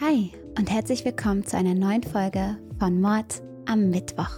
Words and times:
Hi 0.00 0.30
und 0.56 0.70
herzlich 0.70 1.04
willkommen 1.04 1.44
zu 1.44 1.56
einer 1.56 1.74
neuen 1.74 2.04
Folge 2.04 2.56
von 2.78 3.00
Mord 3.00 3.42
am 3.66 3.90
Mittwoch. 3.90 4.30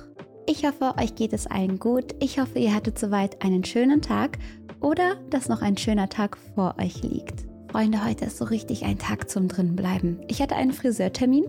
Ich 0.47 0.65
hoffe, 0.65 0.95
euch 0.99 1.17
geht 1.17 1.35
es 1.35 1.47
allen 1.47 1.79
gut. 1.79 2.15
Ich 2.19 2.41
hoffe, 2.41 2.59
ihr 2.59 2.75
hattet 2.75 2.99
soweit 2.99 3.45
einen 3.45 3.63
schönen 3.63 4.01
Tag 4.01 4.39
oder 4.81 5.17
dass 5.29 5.51
noch 5.51 5.61
ein 5.61 5.77
schöner 5.77 6.09
Tag 6.09 6.39
vor 6.55 6.77
euch 6.81 7.03
liegt. 7.03 7.45
Freunde, 7.71 8.03
heute 8.03 8.25
ist 8.25 8.39
so 8.39 8.47
richtig 8.47 8.87
ein 8.87 8.99
Tag 8.99 9.29
zum 9.29 9.49
Drinbleiben. 9.49 10.23
Ich 10.29 10.41
hatte 10.41 10.57
einen 10.57 10.73
Friseurtermin. 10.73 11.45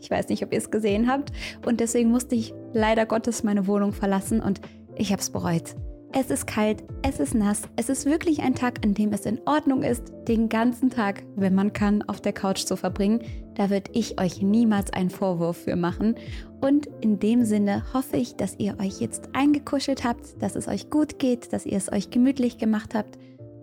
Ich 0.00 0.10
weiß 0.10 0.30
nicht, 0.30 0.42
ob 0.42 0.50
ihr 0.50 0.58
es 0.58 0.72
gesehen 0.72 1.08
habt. 1.08 1.30
Und 1.64 1.78
deswegen 1.78 2.10
musste 2.10 2.34
ich 2.34 2.52
leider 2.72 3.06
Gottes 3.06 3.44
meine 3.44 3.68
Wohnung 3.68 3.92
verlassen 3.92 4.40
und 4.40 4.60
ich 4.96 5.12
habe 5.12 5.22
es 5.22 5.30
bereut. 5.30 5.76
Es 6.16 6.30
ist 6.30 6.46
kalt, 6.46 6.84
es 7.02 7.18
ist 7.18 7.34
nass, 7.34 7.62
es 7.74 7.88
ist 7.88 8.06
wirklich 8.06 8.40
ein 8.40 8.54
Tag, 8.54 8.84
an 8.84 8.94
dem 8.94 9.12
es 9.12 9.26
in 9.26 9.40
Ordnung 9.46 9.82
ist, 9.82 10.12
den 10.28 10.48
ganzen 10.48 10.88
Tag, 10.88 11.24
wenn 11.34 11.56
man 11.56 11.72
kann, 11.72 12.02
auf 12.02 12.20
der 12.20 12.32
Couch 12.32 12.66
zu 12.66 12.76
verbringen. 12.76 13.18
Da 13.54 13.70
würde 13.70 13.90
ich 13.92 14.20
euch 14.20 14.42
niemals 14.42 14.92
einen 14.92 15.10
Vorwurf 15.10 15.58
für 15.58 15.76
machen. 15.76 16.16
Und 16.60 16.88
in 17.00 17.18
dem 17.18 17.44
Sinne 17.44 17.84
hoffe 17.92 18.16
ich, 18.16 18.36
dass 18.36 18.58
ihr 18.58 18.78
euch 18.80 19.00
jetzt 19.00 19.28
eingekuschelt 19.32 20.04
habt, 20.04 20.42
dass 20.42 20.56
es 20.56 20.68
euch 20.68 20.90
gut 20.90 21.18
geht, 21.18 21.52
dass 21.52 21.66
ihr 21.66 21.76
es 21.76 21.92
euch 21.92 22.10
gemütlich 22.10 22.58
gemacht 22.58 22.94
habt. 22.94 23.18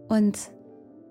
Und 0.08 0.38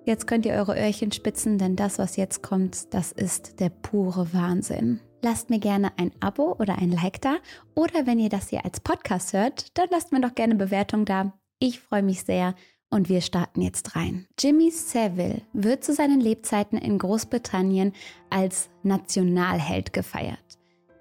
jetzt 0.05 0.27
könnt 0.27 0.47
ihr 0.47 0.55
eure 0.55 0.79
Öhrchen 0.79 1.12
spitzen, 1.12 1.59
denn 1.59 1.77
das, 1.77 1.98
was 1.98 2.16
jetzt 2.16 2.43
kommt, 2.43 2.95
das 2.95 3.12
ist 3.12 3.61
der 3.61 3.71
pure 3.71 4.33
Wahnsinn. 4.33 5.01
Lasst 5.23 5.51
mir 5.51 5.59
gerne 5.59 5.93
ein 5.99 6.12
Abo 6.21 6.57
oder 6.59 6.79
ein 6.79 6.91
Like 6.91 7.21
da. 7.21 7.37
Oder 7.74 8.07
wenn 8.07 8.19
ihr 8.19 8.30
das 8.30 8.49
hier 8.49 8.65
als 8.65 8.80
Podcast 8.80 9.35
hört, 9.35 9.77
dann 9.77 9.88
lasst 9.91 10.12
mir 10.12 10.21
doch 10.21 10.35
gerne 10.35 10.55
Bewertung 10.55 11.05
da. 11.05 11.35
Ich 11.59 11.80
freue 11.80 12.02
mich 12.02 12.24
sehr 12.24 12.55
und 12.91 13.09
wir 13.09 13.21
starten 13.21 13.62
jetzt 13.62 13.97
rein. 13.97 14.27
Jimmy 14.39 14.71
Savile 14.71 15.43
wird 15.53 15.85
zu 15.85 15.95
seinen 15.95 16.21
Lebzeiten 16.21 16.77
in 16.77 16.99
Großbritannien 16.99 17.93
als 18.29 18.69
Nationalheld 18.83 19.93
gefeiert. 19.93 20.39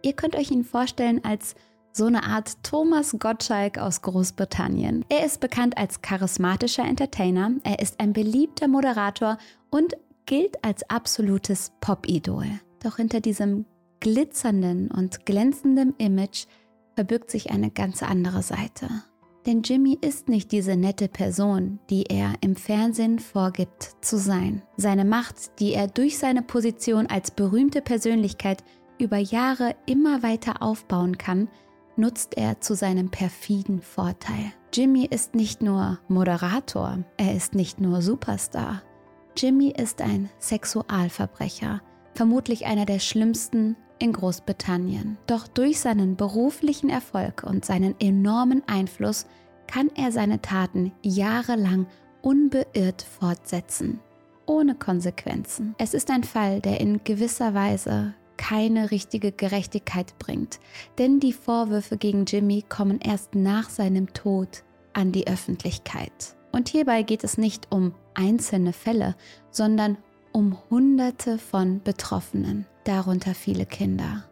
Ihr 0.02 0.14
könnt 0.14 0.36
euch 0.36 0.52
ihn 0.52 0.64
vorstellen 0.64 1.24
als 1.26 1.56
so 1.92 2.06
eine 2.06 2.24
Art 2.24 2.64
Thomas 2.64 3.16
Gottschalk 3.20 3.78
aus 3.78 4.02
Großbritannien. 4.02 5.04
Er 5.10 5.26
ist 5.26 5.40
bekannt 5.40 5.78
als 5.78 6.02
charismatischer 6.02 6.86
Entertainer, 6.86 7.52
er 7.64 7.80
ist 7.80 8.00
ein 8.00 8.14
beliebter 8.14 8.68
Moderator 8.68 9.38
und 9.70 9.98
gilt 10.26 10.64
als 10.64 10.90
absolutes 10.90 11.72
Pop-Idol. 11.82 12.46
Doch 12.84 12.98
hinter 12.98 13.20
diesem 13.20 13.66
glitzernden 14.00 14.90
und 14.92 15.26
glänzendem 15.26 15.94
Image 15.98 16.46
verbirgt 16.96 17.32
sich 17.32 17.52
eine 17.52 17.72
ganz 17.72 18.04
andere 18.04 18.44
Seite. 18.44 18.90
Denn 19.50 19.64
Jimmy 19.64 19.98
ist 20.00 20.30
nicht 20.30 20.52
diese 20.52 20.76
nette 20.76 21.08
Person, 21.08 21.80
die 21.90 22.04
er 22.04 22.34
im 22.42 22.56
Fernsehen 22.56 23.18
vorgibt 23.18 23.96
zu 24.00 24.20
sein. 24.20 24.62
Seine 24.78 25.06
Macht, 25.06 25.60
die 25.60 25.74
er 25.74 25.88
durch 25.88 26.20
seine 26.20 26.44
Position 26.44 27.08
als 27.08 27.32
berühmte 27.32 27.82
Persönlichkeit 27.82 28.64
über 29.00 29.18
Jahre 29.18 29.76
immer 29.88 30.22
weiter 30.22 30.62
aufbauen 30.62 31.18
kann, 31.18 31.50
nutzt 31.96 32.38
er 32.38 32.62
zu 32.62 32.76
seinem 32.76 33.10
perfiden 33.10 33.82
Vorteil. 33.82 34.54
Jimmy 34.72 35.08
ist 35.10 35.34
nicht 35.34 35.64
nur 35.64 35.98
Moderator, 36.10 37.00
er 37.18 37.34
ist 37.34 37.56
nicht 37.56 37.82
nur 37.82 38.04
Superstar. 38.04 38.84
Jimmy 39.36 39.74
ist 39.76 40.00
ein 40.04 40.30
Sexualverbrecher, 40.38 41.82
vermutlich 42.14 42.68
einer 42.68 42.86
der 42.86 43.00
schlimmsten 43.00 43.78
in 44.00 44.14
Großbritannien. 44.14 45.18
Doch 45.28 45.48
durch 45.48 45.80
seinen 45.80 46.16
beruflichen 46.16 46.90
Erfolg 46.90 47.44
und 47.44 47.66
seinen 47.66 47.96
enormen 48.00 48.64
Einfluss 48.68 49.28
kann 49.68 49.90
er 49.96 50.12
seine 50.12 50.42
Taten 50.42 50.92
jahrelang 51.04 51.86
unbeirrt 52.22 53.02
fortsetzen, 53.02 54.00
ohne 54.46 54.76
Konsequenzen. 54.76 55.76
Es 55.78 55.94
ist 55.94 56.10
ein 56.10 56.24
Fall, 56.24 56.60
der 56.60 56.80
in 56.82 57.04
gewisser 57.04 57.54
Weise 57.54 58.16
keine 58.38 58.90
richtige 58.90 59.32
Gerechtigkeit 59.32 60.18
bringt, 60.18 60.60
denn 60.98 61.20
die 61.20 61.34
Vorwürfe 61.34 61.98
gegen 61.98 62.26
Jimmy 62.26 62.64
kommen 62.68 63.00
erst 63.02 63.36
nach 63.36 63.70
seinem 63.70 64.14
Tod 64.14 64.64
an 64.94 65.12
die 65.12 65.28
Öffentlichkeit. 65.28 66.36
Und 66.52 66.70
hierbei 66.70 67.04
geht 67.04 67.24
es 67.24 67.38
nicht 67.38 67.68
um 67.70 67.94
einzelne 68.16 68.74
Fälle, 68.74 69.16
sondern 69.52 69.98
um 70.32 70.58
Hunderte 70.70 71.38
von 71.38 71.82
Betroffenen 71.84 72.66
darunter 72.84 73.36
viele 73.36 73.66
Kinder. 73.66 74.26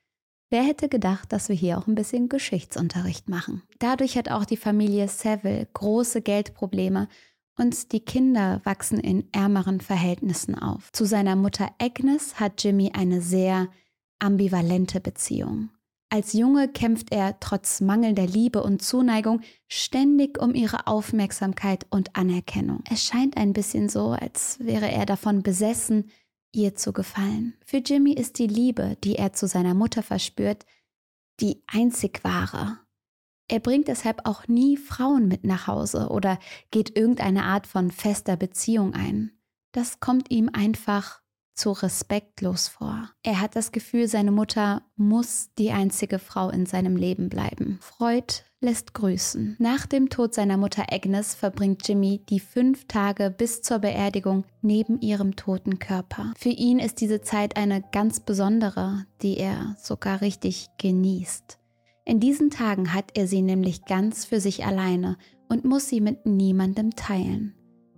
Wer 0.53 0.65
hätte 0.65 0.89
gedacht, 0.89 1.33
dass 1.33 1.49
wir 1.49 1.55
hier 1.55 1.79
auch 1.79 1.87
ein 1.87 1.95
bisschen 1.95 2.29
Geschichtsunterricht 2.29 3.29
machen? 3.29 3.63
Dadurch 3.79 4.19
hat 4.19 4.29
auch 4.29 4.45
die 4.45 4.57
Familie 4.57 5.07
Saville 5.07 5.69
große 5.73 6.23
Geldprobleme 6.23 7.07
und 7.57 7.93
die 7.93 8.01
Kinder 8.01 8.61
wachsen 8.65 8.99
in 8.99 9.29
ärmeren 9.33 9.81
Verhältnissen 9.81 10.55
auf. 10.55 10.91
Zu 10.93 11.05
seiner 11.05 11.37
Mutter 11.37 11.71
Agnes 11.79 12.41
hat 12.41 12.63
Jimmy 12.65 12.93
eine 12.95 13.21
sehr 13.21 13.69
ambivalente 14.19 15.01
Beziehung. 15.01 15.71
Als 16.13 16.33
Junge 16.33 16.67
kämpft 16.67 17.13
er 17.13 17.39
trotz 17.39 17.81
mangelnder 17.81 18.27
Liebe 18.27 18.65
und 18.65 18.83
Zuneigung 18.83 19.43
ständig 19.69 20.43
um 20.43 20.55
ihre 20.55 20.89
Aufmerksamkeit 20.89 21.87
und 21.89 22.17
Anerkennung. 22.17 22.83
Es 22.91 23.05
scheint 23.05 23.37
ein 23.37 23.53
bisschen 23.53 23.89
so, 23.89 24.11
als 24.11 24.59
wäre 24.61 24.91
er 24.91 25.07
davon 25.07 25.45
besessen, 25.45 26.11
ihr 26.53 26.75
zu 26.75 26.93
gefallen. 26.93 27.55
Für 27.65 27.77
Jimmy 27.77 28.13
ist 28.13 28.41
die 28.41 28.49
Liebe, 28.49 28.97
die 29.05 29.15
er 29.15 29.35
zu 29.35 29.47
seiner 29.47 29.75
Mutter 29.75 30.03
verspürt, 30.03 30.67
die 31.39 31.63
einzig 31.69 32.25
wahre. 32.25 32.81
Er 33.51 33.59
bringt 33.59 33.89
deshalb 33.89 34.29
auch 34.29 34.47
nie 34.47 34.77
Frauen 34.77 35.27
mit 35.27 35.43
nach 35.45 35.67
Hause 35.67 36.09
oder 36.11 36.39
geht 36.71 36.97
irgendeine 36.97 37.43
Art 37.43 37.67
von 37.67 37.91
fester 37.91 38.37
Beziehung 38.37 38.95
ein. 38.95 39.33
Das 39.73 39.99
kommt 39.99 40.31
ihm 40.31 40.49
einfach 40.53 41.21
zu 41.57 41.73
respektlos 41.73 42.69
vor. 42.69 43.11
Er 43.25 43.41
hat 43.41 43.57
das 43.57 43.73
Gefühl, 43.73 44.07
seine 44.07 44.31
Mutter 44.31 44.83
muss 44.95 45.51
die 45.59 45.73
einzige 45.73 46.21
Frau 46.21 46.49
in 46.49 46.65
seinem 46.65 46.95
Leben 46.95 47.29
bleiben. 47.29 47.81
Freud 47.83 48.45
lässt 48.61 48.95
grüßen. 48.95 49.57
Nach 49.59 49.85
dem 49.85 50.11
Tod 50.11 50.33
seiner 50.33 50.57
Mutter 50.57 50.85
Agnes 50.89 51.35
verbringt 51.35 51.89
Jimmy 51.89 52.23
die 52.29 52.41
fünf 52.41 52.87
Tage 52.87 53.31
bis 53.37 53.63
zur 53.63 53.81
Beerdigung 53.81 54.45
neben 54.63 55.01
ihrem 55.01 55.35
toten 55.35 55.81
Körper. 55.81 56.33
Für 56.39 56.51
ihn 56.51 56.79
ist 56.79 57.01
diese 57.01 57.21
Zeit 57.21 57.57
eine 57.57 57.83
ganz 57.91 58.21
besondere, 58.21 59.07
die 59.23 59.39
er 59.39 59.75
sogar 59.77 60.21
richtig 60.21 60.69
genießt. 60.79 61.60
In 62.05 62.21
diesen 62.21 62.51
Tagen 62.51 62.93
hat 62.93 63.13
er 63.15 63.27
sie 63.27 63.43
nämlich 63.43 63.85
ganz 63.85 64.25
für 64.25 64.41
sich 64.41 64.65
alleine 64.65 65.17
und 65.49 65.65
muss 65.65 65.89
sie 65.89 66.01
mit 66.01 66.27
niemandem 66.27 66.91
teilen. 66.97 67.55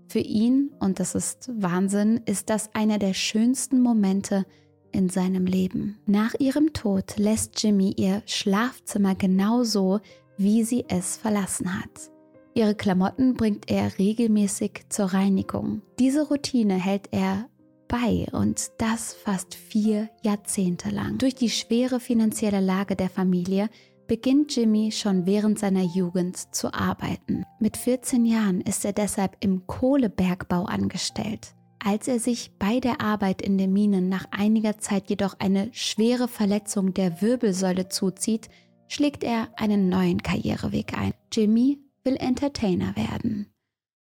Für 0.08 0.18
ihn, 0.18 0.70
und 0.80 1.00
das 1.00 1.14
ist 1.14 1.50
Wahnsinn, 1.54 2.20
ist 2.26 2.50
das 2.50 2.74
einer 2.74 2.98
der 2.98 3.14
schönsten 3.14 3.80
Momente 3.80 4.44
in 4.92 5.08
seinem 5.08 5.46
Leben. 5.46 5.98
Nach 6.06 6.34
ihrem 6.38 6.72
Tod 6.72 7.16
lässt 7.16 7.62
Jimmy 7.62 7.94
ihr 7.96 8.22
Schlafzimmer 8.26 9.14
genau 9.14 9.62
so, 9.62 10.00
wie 10.36 10.64
sie 10.64 10.84
es 10.88 11.16
verlassen 11.16 11.78
hat. 11.78 12.10
Ihre 12.54 12.74
Klamotten 12.74 13.34
bringt 13.34 13.70
er 13.70 13.98
regelmäßig 13.98 14.82
zur 14.90 15.06
Reinigung. 15.06 15.80
Diese 15.98 16.28
Routine 16.28 16.74
hält 16.74 17.08
er 17.12 17.48
bei 17.88 18.26
und 18.32 18.70
das 18.78 19.14
fast 19.14 19.54
vier 19.54 20.10
Jahrzehnte 20.22 20.90
lang. 20.90 21.18
Durch 21.18 21.34
die 21.34 21.50
schwere 21.50 22.00
finanzielle 22.00 22.60
Lage 22.60 22.96
der 22.96 23.08
Familie 23.08 23.70
beginnt 24.12 24.54
Jimmy 24.54 24.92
schon 24.92 25.24
während 25.24 25.58
seiner 25.58 25.80
Jugend 25.80 26.36
zu 26.54 26.74
arbeiten. 26.74 27.46
Mit 27.60 27.78
14 27.78 28.26
Jahren 28.26 28.60
ist 28.60 28.84
er 28.84 28.92
deshalb 28.92 29.38
im 29.40 29.66
Kohlebergbau 29.66 30.66
angestellt. 30.66 31.54
Als 31.82 32.08
er 32.08 32.20
sich 32.20 32.52
bei 32.58 32.78
der 32.78 33.00
Arbeit 33.00 33.40
in 33.40 33.56
den 33.56 33.72
Minen 33.72 34.10
nach 34.10 34.26
einiger 34.30 34.76
Zeit 34.76 35.08
jedoch 35.08 35.36
eine 35.38 35.70
schwere 35.72 36.28
Verletzung 36.28 36.92
der 36.92 37.22
Wirbelsäule 37.22 37.88
zuzieht, 37.88 38.50
schlägt 38.86 39.24
er 39.24 39.48
einen 39.56 39.88
neuen 39.88 40.22
Karriereweg 40.22 40.92
ein. 40.92 41.14
Jimmy 41.32 41.78
will 42.04 42.16
Entertainer 42.16 42.94
werden. 42.94 43.51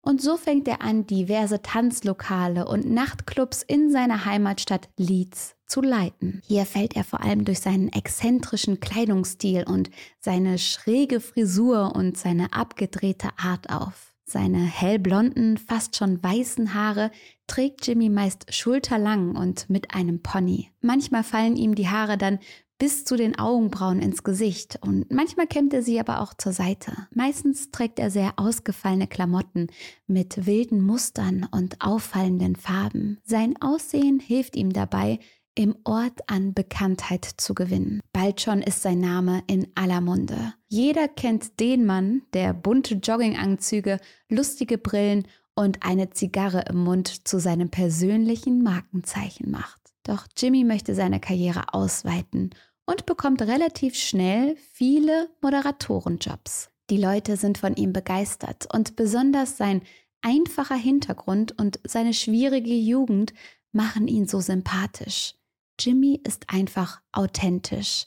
Und 0.05 0.21
so 0.21 0.37
fängt 0.37 0.67
er 0.67 0.83
an, 0.83 1.07
diverse 1.07 1.63
Tanzlokale 1.63 2.67
und 2.67 2.85
Nachtclubs 2.85 3.63
in 3.63 3.91
seiner 3.91 4.25
Heimatstadt 4.25 4.87
Leeds 4.97 5.55
zu 5.65 5.81
leiten. 5.81 6.43
Hier 6.45 6.67
fällt 6.67 6.95
er 6.95 7.03
vor 7.03 7.23
allem 7.23 7.43
durch 7.43 7.59
seinen 7.59 7.89
exzentrischen 7.89 8.79
Kleidungsstil 8.79 9.63
und 9.67 9.89
seine 10.19 10.59
schräge 10.59 11.19
Frisur 11.19 11.95
und 11.95 12.17
seine 12.17 12.53
abgedrehte 12.53 13.29
Art 13.37 13.71
auf. 13.71 14.13
Seine 14.27 14.59
hellblonden, 14.59 15.57
fast 15.57 15.95
schon 15.95 16.21
weißen 16.23 16.75
Haare 16.75 17.09
trägt 17.47 17.87
Jimmy 17.87 18.09
meist 18.09 18.53
schulterlang 18.53 19.35
und 19.35 19.71
mit 19.71 19.95
einem 19.95 20.21
Pony. 20.21 20.69
Manchmal 20.81 21.23
fallen 21.23 21.55
ihm 21.55 21.73
die 21.73 21.89
Haare 21.89 22.17
dann 22.19 22.37
bis 22.77 23.05
zu 23.05 23.15
den 23.15 23.37
Augenbrauen 23.37 23.99
ins 23.99 24.23
Gesicht 24.23 24.79
und 24.81 25.11
manchmal 25.11 25.47
kämmt 25.47 25.73
er 25.73 25.81
sie 25.81 25.99
aber 25.99 26.21
auch 26.21 26.33
zur 26.33 26.51
Seite. 26.51 27.07
Meistens 27.13 27.71
trägt 27.71 27.99
er 27.99 28.11
sehr 28.11 28.33
ausgefallene 28.37 29.07
Klamotten 29.07 29.67
mit 30.07 30.45
wilden 30.45 30.81
Mustern 30.81 31.47
und 31.51 31.81
auffallenden 31.81 32.55
Farben. 32.55 33.19
Sein 33.23 33.55
Aussehen 33.61 34.19
hilft 34.19 34.55
ihm 34.55 34.73
dabei, 34.73 35.19
im 35.55 35.75
Ort 35.85 36.19
an 36.27 36.53
Bekanntheit 36.53 37.25
zu 37.37 37.55
gewinnen. 37.55 38.01
Bald 38.11 38.41
schon 38.41 38.61
ist 38.61 38.81
sein 38.81 38.99
Name 38.99 39.41
in 39.47 39.67
aller 39.75 40.01
Munde. 40.01 40.53
Jeder 40.67 41.07
kennt 41.07 41.59
den 41.61 41.85
Mann, 41.85 42.23
der 42.33 42.53
bunte 42.53 42.95
Jogginganzüge, 42.95 43.99
lustige 44.29 44.77
Brillen 44.77 45.25
und 45.55 45.83
eine 45.83 46.09
Zigarre 46.09 46.65
im 46.69 46.83
Mund 46.83 47.27
zu 47.27 47.39
seinem 47.39 47.69
persönlichen 47.69 48.61
Markenzeichen 48.61 49.49
macht. 49.49 49.94
Doch 50.05 50.27
Jimmy 50.37 50.63
möchte 50.63 50.95
seine 50.95 51.19
Karriere 51.19 51.73
ausweiten 51.73 52.51
und 52.85 53.05
bekommt 53.05 53.41
relativ 53.41 53.95
schnell 53.95 54.55
viele 54.73 55.29
Moderatorenjobs. 55.41 56.69
Die 56.91 56.97
Leute 56.97 57.35
sind 57.35 57.57
von 57.57 57.75
ihm 57.75 57.91
begeistert 57.91 58.67
und 58.71 58.95
besonders 58.95 59.57
sein 59.57 59.81
einfacher 60.21 60.75
Hintergrund 60.75 61.59
und 61.59 61.79
seine 61.83 62.13
schwierige 62.13 62.73
Jugend 62.73 63.33
machen 63.71 64.07
ihn 64.07 64.27
so 64.27 64.39
sympathisch. 64.39 65.33
Jimmy 65.79 66.21
ist 66.23 66.45
einfach 66.49 67.01
authentisch. 67.11 68.05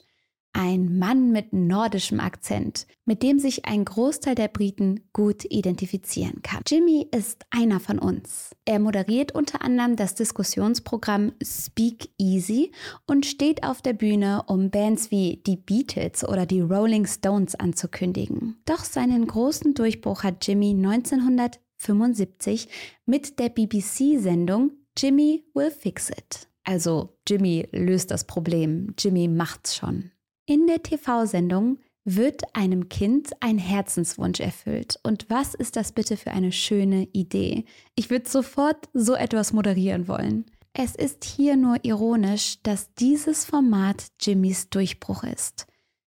Ein 0.51 0.97
Mann 0.97 1.31
mit 1.31 1.53
nordischem 1.53 2.19
Akzent, 2.19 2.87
mit 3.05 3.21
dem 3.21 3.37
sich 3.37 3.65
ein 3.65 3.85
Großteil 3.85 4.33
der 4.33 4.47
Briten 4.47 5.07
gut 5.13 5.45
identifizieren 5.45 6.41
kann. 6.41 6.63
Jimmy 6.67 7.07
ist 7.15 7.45
einer 7.51 7.79
von 7.79 7.99
uns. 7.99 8.55
Er 8.65 8.79
moderiert 8.79 9.31
unter 9.33 9.61
anderem 9.61 9.95
das 9.95 10.15
Diskussionsprogramm 10.15 11.33
Speak 11.43 12.09
Easy 12.17 12.71
und 13.05 13.27
steht 13.27 13.63
auf 13.63 13.83
der 13.83 13.93
Bühne, 13.93 14.41
um 14.47 14.71
Bands 14.71 15.11
wie 15.11 15.43
die 15.45 15.57
Beatles 15.57 16.27
oder 16.27 16.47
die 16.47 16.61
Rolling 16.61 17.05
Stones 17.05 17.53
anzukündigen. 17.53 18.59
Doch 18.65 18.83
seinen 18.83 19.27
großen 19.27 19.75
Durchbruch 19.75 20.23
hat 20.23 20.47
Jimmy 20.47 20.71
1975 20.71 22.69
mit 23.05 23.37
der 23.37 23.49
BBC-Sendung 23.49 24.71
Jimmy 24.97 25.45
Will 25.53 25.69
Fix 25.69 26.09
It. 26.09 26.47
Also 26.63 27.17
Jimmy 27.27 27.67
löst 27.71 28.09
das 28.11 28.25
Problem, 28.25 28.93
Jimmy 28.97 29.27
macht's 29.27 29.75
schon. 29.75 30.11
In 30.49 30.65
der 30.65 30.81
TV-Sendung 30.81 31.77
wird 32.05 32.41
einem 32.55 32.89
Kind 32.89 33.33
ein 33.39 33.59
Herzenswunsch 33.59 34.39
erfüllt. 34.39 34.99
Und 35.03 35.29
was 35.29 35.53
ist 35.53 35.75
das 35.75 35.91
bitte 35.91 36.17
für 36.17 36.31
eine 36.31 36.51
schöne 36.51 37.07
Idee? 37.13 37.65
Ich 37.93 38.09
würde 38.09 38.27
sofort 38.27 38.89
so 38.91 39.13
etwas 39.13 39.53
moderieren 39.53 40.07
wollen. 40.07 40.47
Es 40.73 40.95
ist 40.95 41.23
hier 41.23 41.55
nur 41.55 41.85
ironisch, 41.85 42.63
dass 42.63 42.91
dieses 42.95 43.45
Format 43.45 44.07
Jimmys 44.19 44.71
Durchbruch 44.71 45.23
ist. 45.23 45.67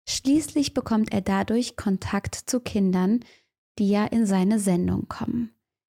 Schließlich 0.09 0.73
bekommt 0.73 1.13
er 1.13 1.21
dadurch 1.21 1.75
Kontakt 1.75 2.37
zu 2.37 2.61
Kindern, 2.61 3.25
die 3.81 3.89
ja 3.89 4.05
in 4.05 4.25
seine 4.25 4.61
Sendung 4.61 5.09
kommen. 5.09 5.51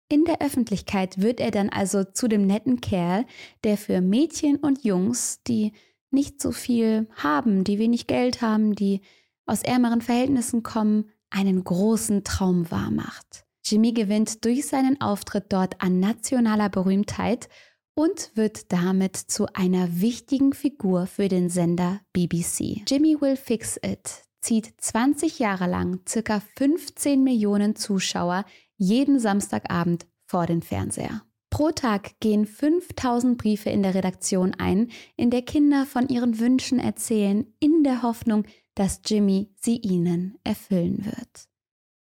In 0.09 0.25
der 0.25 0.41
Öffentlichkeit 0.41 1.21
wird 1.21 1.39
er 1.39 1.51
dann 1.51 1.69
also 1.69 2.03
zu 2.05 2.27
dem 2.27 2.47
netten 2.47 2.81
Kerl, 2.81 3.27
der 3.63 3.77
für 3.77 4.01
Mädchen 4.01 4.55
und 4.55 4.83
Jungs, 4.83 5.43
die 5.43 5.73
nicht 6.11 6.41
so 6.41 6.51
viel 6.51 7.07
haben, 7.15 7.63
die 7.63 7.79
wenig 7.79 8.07
Geld 8.07 8.41
haben, 8.41 8.75
die 8.75 9.01
aus 9.45 9.63
ärmeren 9.63 10.01
Verhältnissen 10.01 10.63
kommen, 10.63 11.09
einen 11.29 11.63
großen 11.63 12.23
Traum 12.23 12.69
wahrmacht. 12.69 13.45
Jimmy 13.63 13.93
gewinnt 13.93 14.43
durch 14.43 14.67
seinen 14.67 14.99
Auftritt 15.01 15.45
dort 15.49 15.81
an 15.81 15.99
nationaler 15.99 16.69
Berühmtheit 16.69 17.47
und 17.93 18.31
wird 18.35 18.71
damit 18.71 19.15
zu 19.15 19.47
einer 19.53 20.01
wichtigen 20.01 20.53
Figur 20.53 21.07
für 21.07 21.27
den 21.27 21.49
Sender 21.49 22.01
BBC. 22.13 22.83
Jimmy 22.87 23.19
Will 23.19 23.37
Fix 23.37 23.77
It 23.83 24.23
zieht 24.41 24.73
20 24.77 25.39
Jahre 25.39 25.67
lang 25.67 26.01
ca. 26.05 26.41
15 26.57 27.23
Millionen 27.23 27.75
Zuschauer 27.75 28.45
jeden 28.75 29.19
Samstagabend 29.19 30.07
vor 30.25 30.47
den 30.47 30.61
Fernseher. 30.61 31.21
Pro 31.51 31.69
Tag 31.69 32.19
gehen 32.21 32.47
5000 32.47 33.37
Briefe 33.37 33.69
in 33.69 33.83
der 33.83 33.93
Redaktion 33.93 34.55
ein, 34.55 34.89
in 35.17 35.29
der 35.29 35.43
Kinder 35.43 35.85
von 35.85 36.07
ihren 36.07 36.39
Wünschen 36.39 36.79
erzählen, 36.79 37.45
in 37.59 37.83
der 37.83 38.01
Hoffnung, 38.01 38.45
dass 38.73 39.01
Jimmy 39.05 39.51
sie 39.57 39.75
ihnen 39.77 40.39
erfüllen 40.43 41.05
wird. 41.05 41.49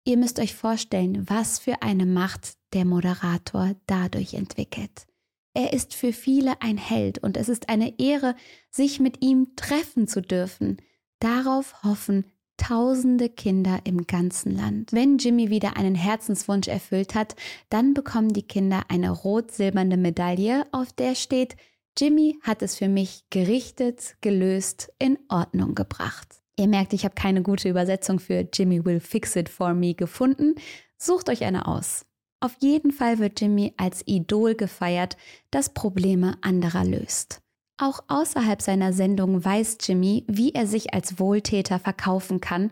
Ihr 0.06 0.16
müsst 0.16 0.40
euch 0.40 0.54
vorstellen, 0.54 1.28
was 1.28 1.58
für 1.58 1.82
eine 1.82 2.06
Macht 2.06 2.54
der 2.72 2.86
Moderator 2.86 3.76
dadurch 3.86 4.34
entwickelt. 4.34 5.06
Er 5.52 5.72
ist 5.72 5.94
für 5.94 6.12
viele 6.12 6.60
ein 6.62 6.78
Held 6.78 7.18
und 7.18 7.36
es 7.36 7.48
ist 7.48 7.68
eine 7.68 7.98
Ehre, 8.00 8.34
sich 8.70 8.98
mit 8.98 9.22
ihm 9.22 9.54
treffen 9.56 10.08
zu 10.08 10.22
dürfen. 10.22 10.78
Darauf 11.20 11.82
hoffen 11.84 12.24
tausende 12.56 13.28
Kinder 13.28 13.80
im 13.84 14.06
ganzen 14.06 14.56
Land. 14.56 14.92
Wenn 14.92 15.18
Jimmy 15.18 15.50
wieder 15.50 15.76
einen 15.76 15.94
Herzenswunsch 15.94 16.68
erfüllt 16.68 17.14
hat, 17.14 17.36
dann 17.68 17.94
bekommen 17.94 18.32
die 18.32 18.46
Kinder 18.46 18.82
eine 18.88 19.10
rot-silberne 19.10 19.96
Medaille, 19.96 20.66
auf 20.72 20.92
der 20.92 21.14
steht, 21.14 21.56
Jimmy 21.96 22.38
hat 22.42 22.62
es 22.62 22.76
für 22.76 22.88
mich 22.88 23.24
gerichtet, 23.30 24.16
gelöst, 24.20 24.92
in 24.98 25.18
Ordnung 25.28 25.74
gebracht. 25.74 26.40
Ihr 26.56 26.66
merkt, 26.68 26.92
ich 26.92 27.04
habe 27.04 27.14
keine 27.14 27.42
gute 27.42 27.68
Übersetzung 27.68 28.18
für 28.18 28.48
Jimmy 28.52 28.84
will 28.84 29.00
fix 29.00 29.36
it 29.36 29.48
for 29.48 29.74
me 29.74 29.94
gefunden. 29.94 30.54
Sucht 30.96 31.28
euch 31.28 31.44
eine 31.44 31.66
aus. 31.66 32.06
Auf 32.40 32.56
jeden 32.60 32.92
Fall 32.92 33.18
wird 33.18 33.40
Jimmy 33.40 33.74
als 33.76 34.02
Idol 34.06 34.54
gefeiert, 34.54 35.16
das 35.50 35.72
Probleme 35.72 36.36
anderer 36.42 36.84
löst. 36.84 37.43
Auch 37.76 38.00
außerhalb 38.06 38.62
seiner 38.62 38.92
Sendung 38.92 39.44
weiß 39.44 39.78
Jimmy, 39.80 40.24
wie 40.28 40.52
er 40.52 40.66
sich 40.66 40.94
als 40.94 41.18
Wohltäter 41.18 41.78
verkaufen 41.78 42.40
kann, 42.40 42.70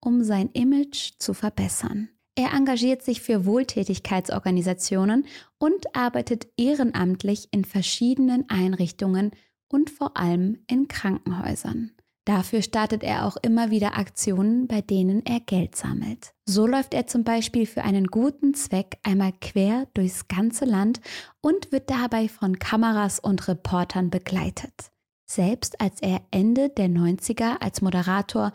um 0.00 0.22
sein 0.22 0.50
Image 0.52 1.12
zu 1.18 1.34
verbessern. 1.34 2.08
Er 2.36 2.52
engagiert 2.52 3.02
sich 3.02 3.20
für 3.20 3.46
Wohltätigkeitsorganisationen 3.46 5.26
und 5.58 5.94
arbeitet 5.96 6.48
ehrenamtlich 6.56 7.48
in 7.52 7.64
verschiedenen 7.64 8.48
Einrichtungen 8.48 9.32
und 9.68 9.90
vor 9.90 10.16
allem 10.16 10.58
in 10.68 10.88
Krankenhäusern. 10.88 11.92
Dafür 12.24 12.62
startet 12.62 13.02
er 13.02 13.26
auch 13.26 13.36
immer 13.42 13.70
wieder 13.70 13.98
Aktionen, 13.98 14.66
bei 14.66 14.80
denen 14.80 15.26
er 15.26 15.40
Geld 15.40 15.76
sammelt. 15.76 16.32
So 16.46 16.66
läuft 16.66 16.94
er 16.94 17.06
zum 17.06 17.22
Beispiel 17.22 17.66
für 17.66 17.84
einen 17.84 18.06
guten 18.06 18.54
Zweck 18.54 18.98
einmal 19.02 19.32
quer 19.40 19.86
durchs 19.92 20.26
ganze 20.26 20.64
Land 20.64 21.00
und 21.42 21.70
wird 21.70 21.90
dabei 21.90 22.28
von 22.28 22.58
Kameras 22.58 23.18
und 23.18 23.46
Reportern 23.46 24.08
begleitet. 24.08 24.72
Selbst 25.26 25.80
als 25.80 26.00
er 26.00 26.22
Ende 26.30 26.70
der 26.70 26.88
90er 26.88 27.60
als 27.60 27.82
Moderator 27.82 28.52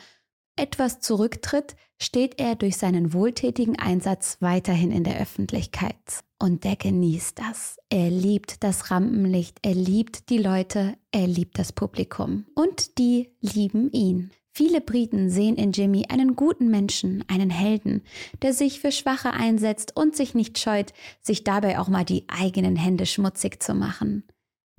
etwas 0.56 1.00
zurücktritt, 1.00 1.76
steht 2.02 2.40
er 2.40 2.56
durch 2.56 2.78
seinen 2.78 3.14
wohltätigen 3.14 3.78
Einsatz 3.78 4.38
weiterhin 4.40 4.92
in 4.92 5.04
der 5.04 5.20
Öffentlichkeit. 5.20 6.24
Und 6.42 6.64
der 6.64 6.78
genießt 6.78 7.38
das. 7.38 7.78
Er 7.90 8.10
liebt 8.10 8.64
das 8.64 8.92
Rampenlicht, 8.92 9.60
er 9.62 9.76
liebt 9.76 10.30
die 10.30 10.38
Leute, 10.38 10.96
er 11.12 11.28
liebt 11.28 11.60
das 11.60 11.74
Publikum. 11.74 12.46
Und 12.56 12.98
die 12.98 13.30
lieben 13.42 13.92
ihn. 13.92 14.32
Viele 14.52 14.82
Briten 14.82 15.30
sehen 15.30 15.56
in 15.58 15.74
Jimmy 15.74 16.06
einen 16.10 16.36
guten 16.36 16.70
Menschen, 16.70 17.24
einen 17.28 17.50
Helden, 17.50 18.04
der 18.42 18.54
sich 18.54 18.80
für 18.80 18.92
Schwache 18.92 19.32
einsetzt 19.32 19.96
und 19.96 20.16
sich 20.16 20.34
nicht 20.34 20.60
scheut, 20.60 20.94
sich 21.22 21.44
dabei 21.44 21.78
auch 21.78 21.88
mal 21.88 22.06
die 22.06 22.26
eigenen 22.28 22.76
Hände 22.76 23.06
schmutzig 23.06 23.62
zu 23.62 23.74
machen. 23.74 24.24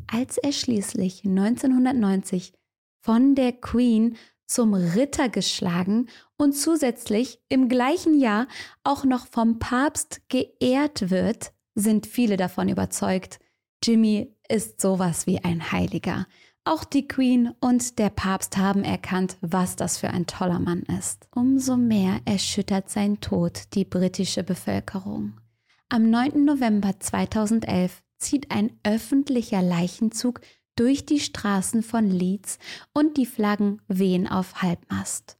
Als 0.06 0.38
er 0.38 0.52
schließlich 0.52 1.24
1990 1.24 2.52
von 3.00 3.34
der 3.34 3.52
Queen 3.52 4.16
zum 4.50 4.74
Ritter 4.74 5.28
geschlagen 5.28 6.08
und 6.36 6.56
zusätzlich 6.56 7.40
im 7.48 7.68
gleichen 7.68 8.18
Jahr 8.18 8.48
auch 8.82 9.04
noch 9.04 9.26
vom 9.26 9.58
Papst 9.60 10.22
geehrt 10.28 11.10
wird, 11.10 11.52
sind 11.74 12.06
viele 12.06 12.36
davon 12.36 12.68
überzeugt, 12.68 13.38
Jimmy 13.82 14.34
ist 14.48 14.80
sowas 14.80 15.26
wie 15.26 15.42
ein 15.44 15.70
Heiliger. 15.70 16.26
Auch 16.64 16.84
die 16.84 17.06
Queen 17.06 17.54
und 17.60 17.98
der 17.98 18.10
Papst 18.10 18.56
haben 18.56 18.82
erkannt, 18.84 19.38
was 19.40 19.76
das 19.76 19.98
für 19.98 20.10
ein 20.10 20.26
toller 20.26 20.58
Mann 20.58 20.82
ist. 20.82 21.28
Umso 21.34 21.76
mehr 21.76 22.20
erschüttert 22.24 22.90
sein 22.90 23.20
Tod 23.20 23.72
die 23.74 23.84
britische 23.84 24.42
Bevölkerung. 24.42 25.40
Am 25.88 26.10
9. 26.10 26.44
November 26.44 26.98
2011 26.98 28.02
zieht 28.18 28.50
ein 28.50 28.78
öffentlicher 28.84 29.62
Leichenzug 29.62 30.40
durch 30.80 31.04
die 31.04 31.20
Straßen 31.20 31.82
von 31.82 32.10
Leeds 32.10 32.58
und 32.94 33.18
die 33.18 33.26
Flaggen 33.26 33.82
wehen 33.86 34.26
auf 34.26 34.62
Halbmast. 34.62 35.36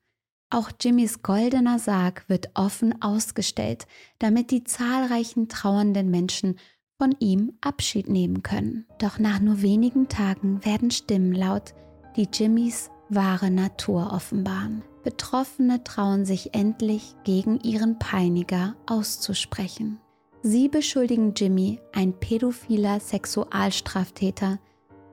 Auch 0.50 0.70
Jimmys 0.78 1.22
goldener 1.22 1.78
Sarg 1.78 2.28
wird 2.28 2.50
offen 2.52 3.00
ausgestellt, 3.00 3.86
damit 4.18 4.50
die 4.50 4.64
zahlreichen 4.64 5.48
trauernden 5.48 6.10
Menschen 6.10 6.58
von 6.98 7.16
ihm 7.20 7.54
Abschied 7.62 8.10
nehmen 8.10 8.42
können. 8.42 8.84
Doch 8.98 9.18
nach 9.18 9.40
nur 9.40 9.62
wenigen 9.62 10.08
Tagen 10.08 10.62
werden 10.62 10.90
Stimmen 10.90 11.32
laut, 11.32 11.72
die 12.16 12.28
Jimmys 12.30 12.90
wahre 13.08 13.50
Natur 13.50 14.12
offenbaren. 14.12 14.82
Betroffene 15.04 15.82
trauen 15.84 16.26
sich 16.26 16.52
endlich 16.52 17.14
gegen 17.24 17.58
ihren 17.60 17.98
Peiniger 17.98 18.76
auszusprechen. 18.84 20.00
Sie 20.42 20.68
beschuldigen 20.68 21.32
Jimmy, 21.34 21.80
ein 21.94 22.12
pädophiler 22.12 23.00
Sexualstraftäter 23.00 24.58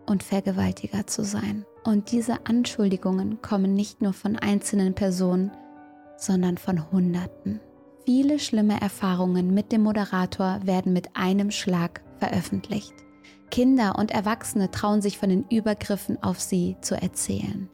und 0.07 0.23
Vergewaltiger 0.23 1.05
zu 1.05 1.23
sein. 1.23 1.65
Und 1.83 2.11
diese 2.11 2.47
Anschuldigungen 2.47 3.41
kommen 3.41 3.73
nicht 3.73 4.01
nur 4.01 4.13
von 4.13 4.35
einzelnen 4.35 4.95
Personen, 4.95 5.51
sondern 6.17 6.57
von 6.57 6.91
Hunderten. 6.91 7.59
Viele 8.05 8.39
schlimme 8.39 8.81
Erfahrungen 8.81 9.53
mit 9.53 9.71
dem 9.71 9.83
Moderator 9.83 10.61
werden 10.63 10.93
mit 10.93 11.15
einem 11.15 11.51
Schlag 11.51 12.01
veröffentlicht. 12.17 12.93
Kinder 13.51 13.97
und 13.97 14.11
Erwachsene 14.11 14.71
trauen 14.71 15.01
sich 15.01 15.17
von 15.17 15.29
den 15.29 15.45
Übergriffen 15.49 16.21
auf 16.21 16.39
sie 16.39 16.77
zu 16.81 16.95
erzählen. 16.95 17.69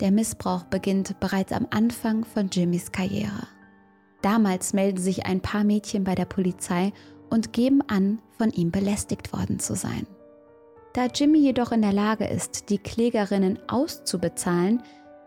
Der 0.00 0.10
Missbrauch 0.10 0.64
beginnt 0.64 1.18
bereits 1.20 1.52
am 1.52 1.66
Anfang 1.70 2.24
von 2.24 2.48
Jimmys 2.50 2.92
Karriere. 2.92 3.46
Damals 4.22 4.72
melden 4.72 5.00
sich 5.00 5.26
ein 5.26 5.40
paar 5.40 5.64
Mädchen 5.64 6.04
bei 6.04 6.14
der 6.14 6.24
Polizei 6.24 6.92
und 7.30 7.52
geben 7.52 7.82
an, 7.86 8.20
von 8.38 8.50
ihm 8.50 8.70
belästigt 8.70 9.32
worden 9.32 9.58
zu 9.58 9.76
sein. 9.76 10.06
Da 10.94 11.06
Jimmy 11.06 11.38
jedoch 11.38 11.72
in 11.72 11.82
der 11.82 11.92
Lage 11.92 12.24
ist, 12.24 12.70
die 12.70 12.78
Klägerinnen 12.78 13.58
auszubezahlen, 13.66 14.80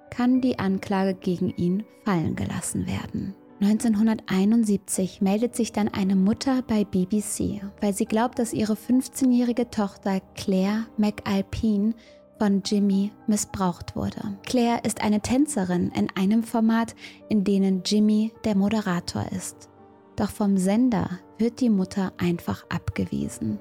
kann 0.09 0.39
die 0.39 0.59
Anklage 0.59 1.13
gegen 1.13 1.49
ihn 1.57 1.83
fallen 2.05 2.37
gelassen 2.37 2.87
werden. 2.87 3.35
1971 3.59 5.19
meldet 5.19 5.57
sich 5.57 5.73
dann 5.73 5.89
eine 5.89 6.15
Mutter 6.15 6.61
bei 6.61 6.85
BBC, 6.85 7.61
weil 7.81 7.93
sie 7.93 8.05
glaubt, 8.05 8.39
dass 8.39 8.53
ihre 8.53 8.75
15-jährige 8.75 9.69
Tochter 9.69 10.21
Claire 10.35 10.85
McAlpine 10.95 11.95
von 12.39 12.61
Jimmy 12.63 13.11
missbraucht 13.25 13.97
wurde. 13.97 14.37
Claire 14.43 14.85
ist 14.85 15.03
eine 15.03 15.19
Tänzerin 15.19 15.91
in 15.93 16.07
einem 16.15 16.43
Format, 16.43 16.95
in 17.27 17.43
dem 17.43 17.81
Jimmy 17.83 18.31
der 18.45 18.55
Moderator 18.55 19.25
ist. 19.35 19.67
Doch 20.15 20.29
vom 20.29 20.55
Sender 20.55 21.09
wird 21.37 21.59
die 21.59 21.69
Mutter 21.69 22.13
einfach 22.17 22.63
abgewiesen. 22.69 23.59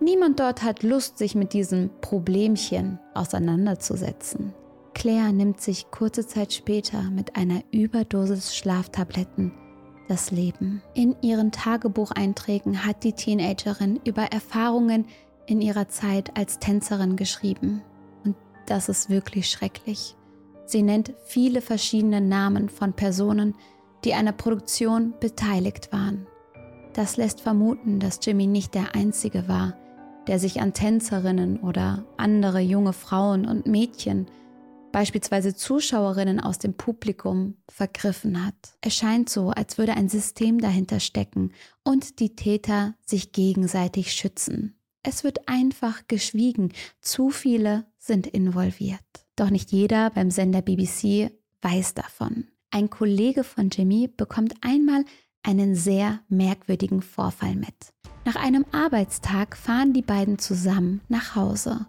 Niemand 0.00 0.40
dort 0.40 0.62
hat 0.62 0.82
Lust, 0.82 1.18
sich 1.18 1.34
mit 1.34 1.52
diesem 1.52 1.90
Problemchen 2.00 2.98
auseinanderzusetzen. 3.14 4.54
Claire 4.94 5.32
nimmt 5.32 5.60
sich 5.60 5.90
kurze 5.90 6.26
Zeit 6.26 6.52
später 6.52 7.02
mit 7.10 7.36
einer 7.36 7.62
Überdosis 7.70 8.56
Schlaftabletten 8.56 9.52
das 10.08 10.30
Leben. 10.30 10.82
In 10.94 11.14
ihren 11.22 11.52
Tagebucheinträgen 11.52 12.84
hat 12.84 13.04
die 13.04 13.12
Teenagerin 13.12 14.00
über 14.04 14.22
Erfahrungen 14.22 15.06
in 15.46 15.60
ihrer 15.60 15.88
Zeit 15.88 16.36
als 16.36 16.58
Tänzerin 16.58 17.16
geschrieben. 17.16 17.82
Das 18.66 18.88
ist 18.88 19.08
wirklich 19.08 19.50
schrecklich. 19.50 20.16
Sie 20.66 20.82
nennt 20.82 21.14
viele 21.24 21.60
verschiedene 21.62 22.20
Namen 22.20 22.68
von 22.68 22.92
Personen, 22.92 23.54
die 24.04 24.14
an 24.14 24.26
der 24.26 24.32
Produktion 24.32 25.14
beteiligt 25.20 25.92
waren. 25.92 26.26
Das 26.92 27.16
lässt 27.16 27.40
vermuten, 27.40 28.00
dass 28.00 28.20
Jimmy 28.22 28.46
nicht 28.46 28.74
der 28.74 28.94
Einzige 28.94 29.48
war, 29.48 29.74
der 30.28 30.38
sich 30.38 30.60
an 30.60 30.74
Tänzerinnen 30.74 31.58
oder 31.60 32.04
andere 32.16 32.60
junge 32.60 32.92
Frauen 32.92 33.46
und 33.46 33.66
Mädchen, 33.66 34.26
beispielsweise 34.92 35.54
Zuschauerinnen 35.54 36.38
aus 36.38 36.58
dem 36.58 36.74
Publikum, 36.74 37.56
vergriffen 37.68 38.44
hat. 38.44 38.54
Es 38.82 38.94
scheint 38.94 39.30
so, 39.30 39.50
als 39.50 39.78
würde 39.78 39.94
ein 39.94 40.08
System 40.08 40.60
dahinter 40.60 41.00
stecken 41.00 41.52
und 41.82 42.20
die 42.20 42.36
Täter 42.36 42.94
sich 43.04 43.32
gegenseitig 43.32 44.12
schützen. 44.12 44.78
Es 45.02 45.24
wird 45.24 45.48
einfach 45.48 46.06
geschwiegen. 46.08 46.72
Zu 47.00 47.30
viele 47.30 47.86
sind 47.98 48.26
involviert. 48.26 49.00
Doch 49.36 49.50
nicht 49.50 49.72
jeder 49.72 50.10
beim 50.10 50.30
Sender 50.30 50.60
BBC 50.60 51.30
weiß 51.62 51.94
davon. 51.94 52.48
Ein 52.70 52.90
Kollege 52.90 53.44
von 53.44 53.70
Jimmy 53.70 54.08
bekommt 54.08 54.54
einmal 54.60 55.04
einen 55.42 55.74
sehr 55.74 56.20
merkwürdigen 56.28 57.00
Vorfall 57.00 57.54
mit. 57.54 57.94
Nach 58.28 58.36
einem 58.36 58.66
Arbeitstag 58.72 59.56
fahren 59.56 59.94
die 59.94 60.02
beiden 60.02 60.38
zusammen 60.38 61.00
nach 61.08 61.34
Hause. 61.34 61.86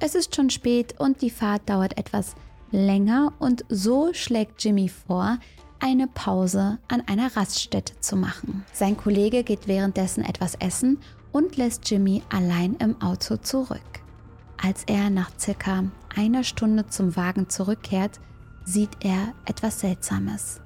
Es 0.00 0.14
ist 0.14 0.36
schon 0.36 0.50
spät 0.50 1.00
und 1.00 1.22
die 1.22 1.30
Fahrt 1.30 1.66
dauert 1.70 1.96
etwas 1.96 2.34
länger 2.70 3.32
und 3.38 3.64
so 3.70 4.12
schlägt 4.12 4.62
Jimmy 4.62 4.90
vor, 4.90 5.38
eine 5.80 6.06
Pause 6.06 6.78
an 6.88 7.02
einer 7.06 7.34
Raststätte 7.34 7.98
zu 8.00 8.16
machen. 8.16 8.66
Sein 8.74 8.98
Kollege 8.98 9.42
geht 9.44 9.66
währenddessen 9.66 10.26
etwas 10.26 10.56
essen 10.56 10.98
und 11.32 11.56
lässt 11.56 11.90
Jimmy 11.90 12.22
allein 12.28 12.74
im 12.80 13.00
Auto 13.00 13.38
zurück. 13.38 13.80
Als 14.62 14.84
er 14.88 15.08
nach 15.08 15.30
circa 15.40 15.84
einer 16.14 16.44
Stunde 16.44 16.86
zum 16.88 17.16
Wagen 17.16 17.48
zurückkehrt, 17.48 18.20
sieht 18.62 18.90
er 19.00 19.32
etwas 19.46 19.80
Seltsames. 19.80 20.60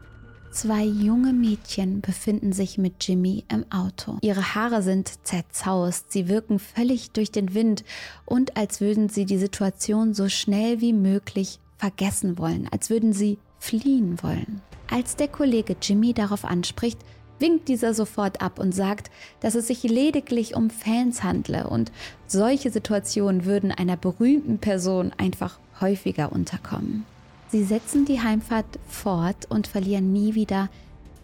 Zwei 0.52 0.84
junge 0.84 1.32
Mädchen 1.32 2.02
befinden 2.02 2.52
sich 2.52 2.76
mit 2.76 3.08
Jimmy 3.08 3.42
im 3.50 3.64
Auto. 3.72 4.18
Ihre 4.20 4.54
Haare 4.54 4.82
sind 4.82 5.10
zerzaust, 5.26 6.12
sie 6.12 6.28
wirken 6.28 6.58
völlig 6.58 7.10
durch 7.12 7.30
den 7.30 7.54
Wind 7.54 7.84
und 8.26 8.54
als 8.54 8.82
würden 8.82 9.08
sie 9.08 9.24
die 9.24 9.38
Situation 9.38 10.12
so 10.12 10.28
schnell 10.28 10.82
wie 10.82 10.92
möglich 10.92 11.58
vergessen 11.78 12.36
wollen, 12.36 12.68
als 12.70 12.90
würden 12.90 13.14
sie 13.14 13.38
fliehen 13.58 14.22
wollen. 14.22 14.60
Als 14.90 15.16
der 15.16 15.28
Kollege 15.28 15.74
Jimmy 15.80 16.12
darauf 16.12 16.44
anspricht, 16.44 16.98
winkt 17.38 17.68
dieser 17.68 17.94
sofort 17.94 18.42
ab 18.42 18.58
und 18.58 18.74
sagt, 18.74 19.10
dass 19.40 19.54
es 19.54 19.68
sich 19.68 19.82
lediglich 19.84 20.54
um 20.54 20.68
Fans 20.68 21.22
handle 21.22 21.66
und 21.66 21.90
solche 22.26 22.70
Situationen 22.70 23.46
würden 23.46 23.72
einer 23.72 23.96
berühmten 23.96 24.58
Person 24.58 25.12
einfach 25.16 25.58
häufiger 25.80 26.30
unterkommen. 26.30 27.06
Sie 27.52 27.64
setzen 27.64 28.06
die 28.06 28.22
Heimfahrt 28.22 28.78
fort 28.88 29.44
und 29.50 29.66
verlieren 29.66 30.10
nie 30.10 30.34
wieder 30.34 30.70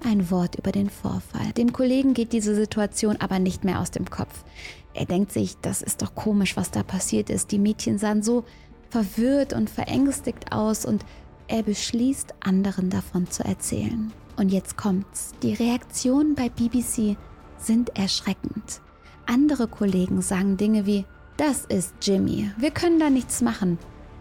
ein 0.04 0.30
Wort 0.30 0.56
über 0.56 0.72
den 0.72 0.90
Vorfall. 0.90 1.52
Dem 1.56 1.72
Kollegen 1.72 2.12
geht 2.12 2.34
diese 2.34 2.54
Situation 2.54 3.16
aber 3.16 3.38
nicht 3.38 3.64
mehr 3.64 3.80
aus 3.80 3.90
dem 3.90 4.10
Kopf. 4.10 4.44
Er 4.92 5.06
denkt 5.06 5.32
sich, 5.32 5.56
das 5.62 5.80
ist 5.80 6.02
doch 6.02 6.14
komisch, 6.14 6.54
was 6.54 6.70
da 6.70 6.82
passiert 6.82 7.30
ist. 7.30 7.50
Die 7.50 7.58
Mädchen 7.58 7.96
sahen 7.96 8.22
so 8.22 8.44
verwirrt 8.90 9.54
und 9.54 9.70
verängstigt 9.70 10.52
aus 10.52 10.84
und 10.84 11.02
er 11.46 11.62
beschließt, 11.62 12.34
anderen 12.40 12.90
davon 12.90 13.30
zu 13.30 13.42
erzählen. 13.42 14.12
Und 14.36 14.50
jetzt 14.50 14.76
kommt's. 14.76 15.32
Die 15.42 15.54
Reaktionen 15.54 16.34
bei 16.34 16.50
BBC 16.50 17.16
sind 17.56 17.96
erschreckend. 17.96 18.82
Andere 19.24 19.66
Kollegen 19.66 20.20
sagen 20.20 20.58
Dinge 20.58 20.84
wie, 20.84 21.06
das 21.38 21.64
ist 21.64 21.94
Jimmy, 22.02 22.50
wir 22.58 22.70
können 22.70 22.98
da 22.98 23.08
nichts 23.08 23.40
machen. 23.40 23.78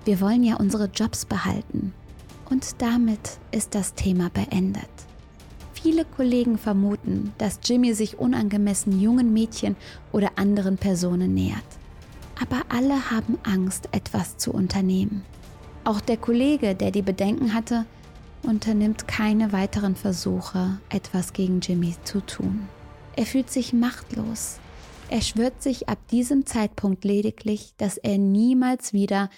Wir 0.07 0.21
wollen 0.21 0.41
ja 0.41 0.55
unsere 0.55 0.85
Jobs 0.85 1.25
behalten. 1.25 1.93
Und 2.49 2.81
damit 2.81 3.39
ist 3.51 3.75
das 3.75 3.93
Thema 3.93 4.29
beendet. 4.29 4.87
Viele 5.73 6.05
Kollegen 6.05 6.57
vermuten, 6.57 7.33
dass 7.37 7.59
Jimmy 7.61 7.93
sich 7.93 8.17
unangemessen 8.17 9.01
jungen 9.01 9.33
Mädchen 9.33 9.75
oder 10.13 10.31
anderen 10.37 10.77
Personen 10.77 11.33
nähert. 11.33 11.65
Aber 12.41 12.61
alle 12.69 13.11
haben 13.11 13.37
Angst, 13.43 13.89
etwas 13.91 14.37
zu 14.37 14.53
unternehmen. 14.53 15.25
Auch 15.83 15.99
der 15.99 16.15
Kollege, 16.15 16.73
der 16.73 16.91
die 16.91 17.01
Bedenken 17.01 17.53
hatte, 17.53 17.85
unternimmt 18.43 19.09
keine 19.09 19.51
weiteren 19.51 19.97
Versuche, 19.97 20.79
etwas 20.87 21.33
gegen 21.33 21.59
Jimmy 21.59 21.95
zu 22.05 22.25
tun. 22.25 22.69
Er 23.17 23.25
fühlt 23.25 23.51
sich 23.51 23.73
machtlos. 23.73 24.59
Er 25.09 25.21
schwört 25.21 25.61
sich 25.61 25.89
ab 25.89 25.99
diesem 26.11 26.45
Zeitpunkt 26.45 27.03
lediglich, 27.03 27.73
dass 27.75 27.97
er 27.97 28.17
niemals 28.17 28.93
wieder 28.93 29.29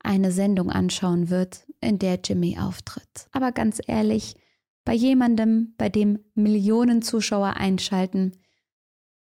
eine 0.00 0.32
Sendung 0.32 0.70
anschauen 0.70 1.30
wird, 1.30 1.66
in 1.80 1.98
der 1.98 2.20
Jimmy 2.24 2.58
auftritt. 2.58 3.28
Aber 3.32 3.52
ganz 3.52 3.80
ehrlich, 3.86 4.36
bei 4.84 4.94
jemandem, 4.94 5.74
bei 5.76 5.88
dem 5.88 6.18
Millionen 6.34 7.02
Zuschauer 7.02 7.56
einschalten, 7.56 8.32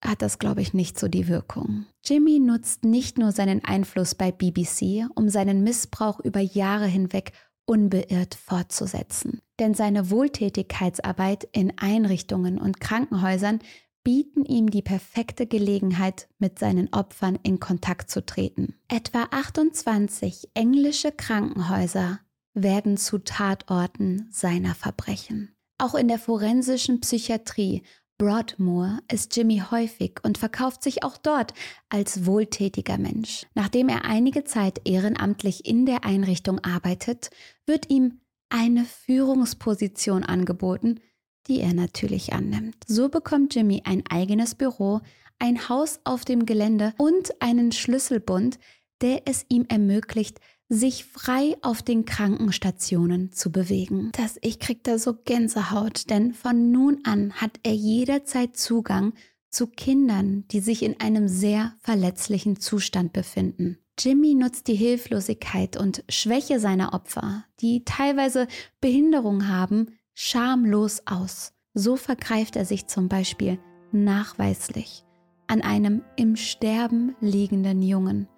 hat 0.02 0.22
das, 0.22 0.38
glaube 0.38 0.62
ich, 0.62 0.72
nicht 0.72 0.98
so 0.98 1.08
die 1.08 1.28
Wirkung. 1.28 1.86
Jimmy 2.04 2.38
nutzt 2.38 2.84
nicht 2.84 3.18
nur 3.18 3.32
seinen 3.32 3.62
Einfluss 3.64 4.14
bei 4.14 4.32
BBC, 4.32 5.06
um 5.14 5.28
seinen 5.28 5.62
Missbrauch 5.62 6.20
über 6.20 6.40
Jahre 6.40 6.86
hinweg 6.86 7.32
unbeirrt 7.66 8.34
fortzusetzen. 8.34 9.42
Denn 9.58 9.74
seine 9.74 10.10
Wohltätigkeitsarbeit 10.10 11.46
in 11.52 11.76
Einrichtungen 11.76 12.58
und 12.58 12.80
Krankenhäusern 12.80 13.60
bieten 14.02 14.44
ihm 14.44 14.70
die 14.70 14.82
perfekte 14.82 15.46
Gelegenheit, 15.46 16.28
mit 16.38 16.58
seinen 16.58 16.92
Opfern 16.92 17.38
in 17.42 17.60
Kontakt 17.60 18.10
zu 18.10 18.24
treten. 18.24 18.74
Etwa 18.88 19.28
28 19.30 20.50
englische 20.54 21.12
Krankenhäuser 21.12 22.20
werden 22.54 22.96
zu 22.96 23.18
Tatorten 23.18 24.28
seiner 24.30 24.74
Verbrechen. 24.74 25.54
Auch 25.78 25.94
in 25.94 26.08
der 26.08 26.18
forensischen 26.18 27.00
Psychiatrie 27.00 27.82
Broadmoor 28.18 28.98
ist 29.10 29.34
Jimmy 29.34 29.62
häufig 29.70 30.20
und 30.22 30.36
verkauft 30.36 30.82
sich 30.82 31.02
auch 31.04 31.16
dort 31.16 31.54
als 31.88 32.26
wohltätiger 32.26 32.98
Mensch. 32.98 33.46
Nachdem 33.54 33.88
er 33.88 34.04
einige 34.04 34.44
Zeit 34.44 34.82
ehrenamtlich 34.84 35.64
in 35.64 35.86
der 35.86 36.04
Einrichtung 36.04 36.58
arbeitet, 36.58 37.30
wird 37.64 37.88
ihm 37.88 38.20
eine 38.50 38.84
Führungsposition 38.84 40.22
angeboten, 40.22 41.00
die 41.46 41.60
er 41.60 41.74
natürlich 41.74 42.32
annimmt. 42.32 42.76
So 42.86 43.08
bekommt 43.08 43.54
Jimmy 43.54 43.82
ein 43.84 44.02
eigenes 44.08 44.54
Büro, 44.54 45.00
ein 45.38 45.68
Haus 45.68 46.00
auf 46.04 46.24
dem 46.24 46.46
Gelände 46.46 46.92
und 46.98 47.40
einen 47.40 47.72
Schlüsselbund, 47.72 48.58
der 49.00 49.22
es 49.24 49.44
ihm 49.48 49.64
ermöglicht, 49.68 50.40
sich 50.68 51.04
frei 51.04 51.56
auf 51.62 51.82
den 51.82 52.04
Krankenstationen 52.04 53.32
zu 53.32 53.50
bewegen. 53.50 54.12
Das 54.12 54.36
ich 54.40 54.60
krieg 54.60 54.84
da 54.84 54.98
so 54.98 55.14
Gänsehaut, 55.24 56.08
denn 56.10 56.32
von 56.32 56.70
nun 56.70 57.00
an 57.04 57.32
hat 57.34 57.58
er 57.64 57.74
jederzeit 57.74 58.56
Zugang 58.56 59.14
zu 59.50 59.66
Kindern, 59.66 60.44
die 60.52 60.60
sich 60.60 60.84
in 60.84 61.00
einem 61.00 61.26
sehr 61.26 61.74
verletzlichen 61.80 62.60
Zustand 62.60 63.12
befinden. 63.12 63.78
Jimmy 63.98 64.34
nutzt 64.34 64.68
die 64.68 64.76
Hilflosigkeit 64.76 65.76
und 65.76 66.04
Schwäche 66.08 66.60
seiner 66.60 66.94
Opfer, 66.94 67.44
die 67.60 67.84
teilweise 67.84 68.46
Behinderung 68.80 69.48
haben, 69.48 69.98
schamlos 70.22 71.00
aus. 71.06 71.54
So 71.72 71.96
vergreift 71.96 72.54
er 72.54 72.66
sich 72.66 72.86
zum 72.86 73.08
Beispiel 73.08 73.58
nachweislich 73.90 75.06
an 75.46 75.62
einem 75.62 76.02
im 76.16 76.36
Sterben 76.36 77.16
liegenden 77.20 77.82
Jungen 77.82 78.28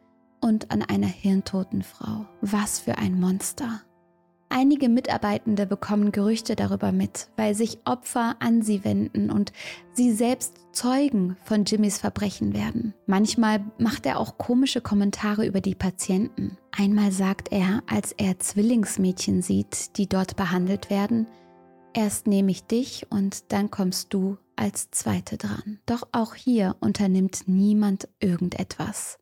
und 0.41 0.71
an 0.71 0.83
einer 0.83 1.09
hirntoten 1.09 1.83
Frau. 1.83 2.25
Was 2.41 2.79
für 2.79 2.99
ein 2.99 3.19
Monster. 3.19 3.83
Einige 4.49 4.89
Mitarbeitende 4.89 5.67
bekommen 5.67 6.13
Gerüchte 6.13 6.55
darüber 6.55 6.93
mit, 6.93 7.29
weil 7.37 7.55
sich 7.55 7.79
Opfer 7.85 8.37
an 8.39 8.63
sie 8.63 8.85
wenden 8.85 9.31
und 9.31 9.53
sie 9.93 10.13
selbst 10.13 10.59
Zeugen 10.73 11.37
von 11.43 11.65
Jimmys 11.65 11.99
Verbrechen 11.99 12.55
werden. 12.55 12.95
Manchmal 13.07 13.65
macht 13.79 14.07
er 14.07 14.21
auch 14.21 14.39
komische 14.39 14.81
Kommentare 14.81 15.47
über 15.47 15.61
die 15.61 15.75
Patienten. 15.75 16.57
Einmal 16.71 17.13
sagt 17.13 17.51
er, 17.51 17.83
als 17.89 18.13
er 18.13 18.39
Zwillingsmädchen 18.39 19.43
sieht, 19.43 19.97
die 19.97 20.09
dort 20.09 20.37
behandelt 20.37 20.89
werden, 20.89 21.27
erst 21.95 22.27
nehme 22.27 22.51
ich 22.51 22.65
dich 22.65 23.07
und 23.11 23.53
dann 23.53 23.71
kommst 23.71 24.13
du 24.15 24.39
als 24.57 24.91
Zweite 24.91 25.37
dran. 25.37 25.81
Doch 25.87 26.09
auch 26.13 26.35
hier 26.35 26.77
unternimmt 26.81 27.45
niemand 27.47 28.09
irgendetwas 28.21 29.19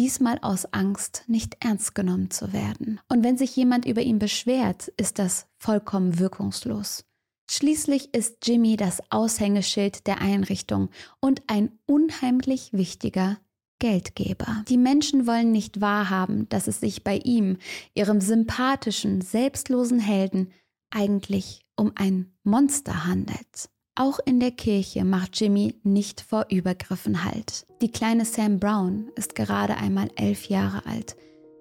diesmal 0.00 0.38
aus 0.40 0.64
Angst, 0.72 1.24
nicht 1.26 1.58
ernst 1.60 1.94
genommen 1.94 2.30
zu 2.30 2.54
werden. 2.54 3.00
Und 3.08 3.22
wenn 3.22 3.36
sich 3.36 3.54
jemand 3.54 3.84
über 3.84 4.00
ihn 4.00 4.18
beschwert, 4.18 4.88
ist 4.96 5.18
das 5.18 5.46
vollkommen 5.58 6.18
wirkungslos. 6.18 7.04
Schließlich 7.50 8.14
ist 8.14 8.38
Jimmy 8.46 8.78
das 8.78 9.02
Aushängeschild 9.10 10.06
der 10.06 10.22
Einrichtung 10.22 10.88
und 11.20 11.42
ein 11.48 11.78
unheimlich 11.84 12.72
wichtiger 12.72 13.38
Geldgeber. 13.78 14.64
Die 14.68 14.78
Menschen 14.78 15.26
wollen 15.26 15.52
nicht 15.52 15.82
wahrhaben, 15.82 16.48
dass 16.48 16.66
es 16.66 16.80
sich 16.80 17.04
bei 17.04 17.18
ihm, 17.18 17.58
ihrem 17.92 18.22
sympathischen, 18.22 19.20
selbstlosen 19.20 19.98
Helden, 19.98 20.52
eigentlich 20.90 21.66
um 21.80 21.92
ein 21.94 22.30
Monster 22.44 23.06
handelt. 23.06 23.70
Auch 23.94 24.18
in 24.24 24.38
der 24.38 24.50
Kirche 24.50 25.02
macht 25.02 25.40
Jimmy 25.40 25.80
nicht 25.82 26.20
vor 26.20 26.46
Übergriffen 26.50 27.24
Halt. 27.24 27.66
Die 27.80 27.90
kleine 27.90 28.26
Sam 28.26 28.60
Brown 28.60 29.10
ist 29.16 29.34
gerade 29.34 29.78
einmal 29.78 30.10
elf 30.14 30.48
Jahre 30.48 30.84
alt, 30.84 31.16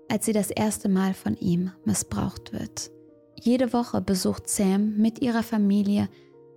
als 0.10 0.26
sie 0.26 0.34
das 0.34 0.52
erste 0.52 0.90
Mal 0.90 1.14
von 1.14 1.38
ihm 1.38 1.72
missbraucht 1.86 2.52
wird. 2.52 2.92
Jede 3.42 3.72
Woche 3.72 4.02
besucht 4.02 4.50
Sam 4.50 4.98
mit 4.98 5.22
ihrer 5.22 5.42
Familie 5.42 6.10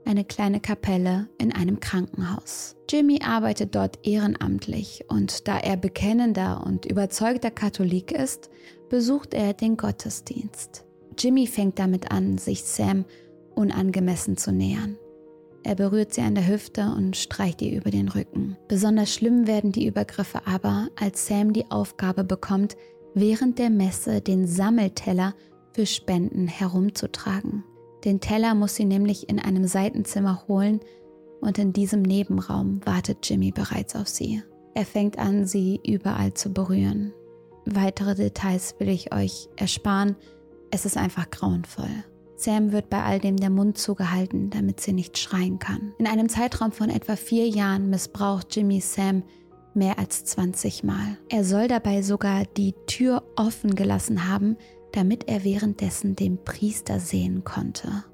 eine 0.04 0.24
kleine 0.24 0.58
Kapelle 0.58 1.28
in 1.38 1.52
einem 1.52 1.78
Krankenhaus. 1.78 2.74
Jimmy 2.90 3.20
arbeitet 3.24 3.76
dort 3.76 4.04
ehrenamtlich 4.04 5.04
und 5.06 5.46
da 5.46 5.56
er 5.58 5.76
bekennender 5.76 6.64
und 6.66 6.84
überzeugter 6.84 7.52
Katholik 7.52 8.10
ist, 8.10 8.50
besucht 8.88 9.32
er 9.32 9.52
den 9.52 9.76
Gottesdienst. 9.76 10.84
Jimmy 11.16 11.46
fängt 11.46 11.78
damit 11.78 12.10
an, 12.10 12.38
sich 12.38 12.64
Sam 12.64 13.04
unangemessen 13.54 14.36
zu 14.36 14.52
nähern. 14.52 14.96
Er 15.64 15.76
berührt 15.76 16.12
sie 16.12 16.22
an 16.22 16.34
der 16.34 16.48
Hüfte 16.48 16.92
und 16.96 17.16
streicht 17.16 17.62
ihr 17.62 17.76
über 17.76 17.90
den 17.90 18.08
Rücken. 18.08 18.56
Besonders 18.68 19.14
schlimm 19.14 19.46
werden 19.46 19.70
die 19.70 19.86
Übergriffe 19.86 20.46
aber, 20.46 20.88
als 20.98 21.26
Sam 21.26 21.52
die 21.52 21.70
Aufgabe 21.70 22.24
bekommt, 22.24 22.76
während 23.14 23.58
der 23.58 23.70
Messe 23.70 24.20
den 24.20 24.46
Sammelteller 24.46 25.34
für 25.72 25.86
Spenden 25.86 26.48
herumzutragen. 26.48 27.64
Den 28.04 28.20
Teller 28.20 28.54
muss 28.54 28.74
sie 28.74 28.84
nämlich 28.84 29.28
in 29.28 29.38
einem 29.38 29.66
Seitenzimmer 29.66 30.44
holen 30.48 30.80
und 31.40 31.58
in 31.58 31.72
diesem 31.72 32.02
Nebenraum 32.02 32.80
wartet 32.84 33.28
Jimmy 33.28 33.52
bereits 33.52 33.94
auf 33.94 34.08
sie. 34.08 34.42
Er 34.74 34.84
fängt 34.84 35.18
an, 35.18 35.46
sie 35.46 35.80
überall 35.86 36.34
zu 36.34 36.52
berühren. 36.52 37.12
Weitere 37.64 38.14
Details 38.14 38.74
will 38.78 38.88
ich 38.88 39.14
euch 39.14 39.48
ersparen. 39.56 40.16
Es 40.70 40.84
ist 40.84 40.96
einfach 40.96 41.30
grauenvoll. 41.30 42.04
Sam 42.42 42.72
wird 42.72 42.90
bei 42.90 43.02
all 43.02 43.20
dem 43.20 43.36
der 43.36 43.50
Mund 43.50 43.78
zugehalten, 43.78 44.50
damit 44.50 44.80
sie 44.80 44.92
nicht 44.92 45.18
schreien 45.18 45.58
kann. 45.58 45.94
In 45.98 46.06
einem 46.06 46.28
Zeitraum 46.28 46.72
von 46.72 46.90
etwa 46.90 47.16
vier 47.16 47.48
Jahren 47.48 47.88
missbraucht 47.88 48.54
Jimmy 48.54 48.80
Sam 48.80 49.22
mehr 49.74 49.98
als 49.98 50.24
20 50.24 50.84
Mal. 50.84 51.18
Er 51.28 51.44
soll 51.44 51.68
dabei 51.68 52.02
sogar 52.02 52.44
die 52.56 52.74
Tür 52.86 53.22
offen 53.36 53.74
gelassen 53.74 54.28
haben, 54.28 54.56
damit 54.92 55.28
er 55.28 55.44
währenddessen 55.44 56.16
den 56.16 56.42
Priester 56.42 57.00
sehen 57.00 57.44
konnte. 57.44 58.04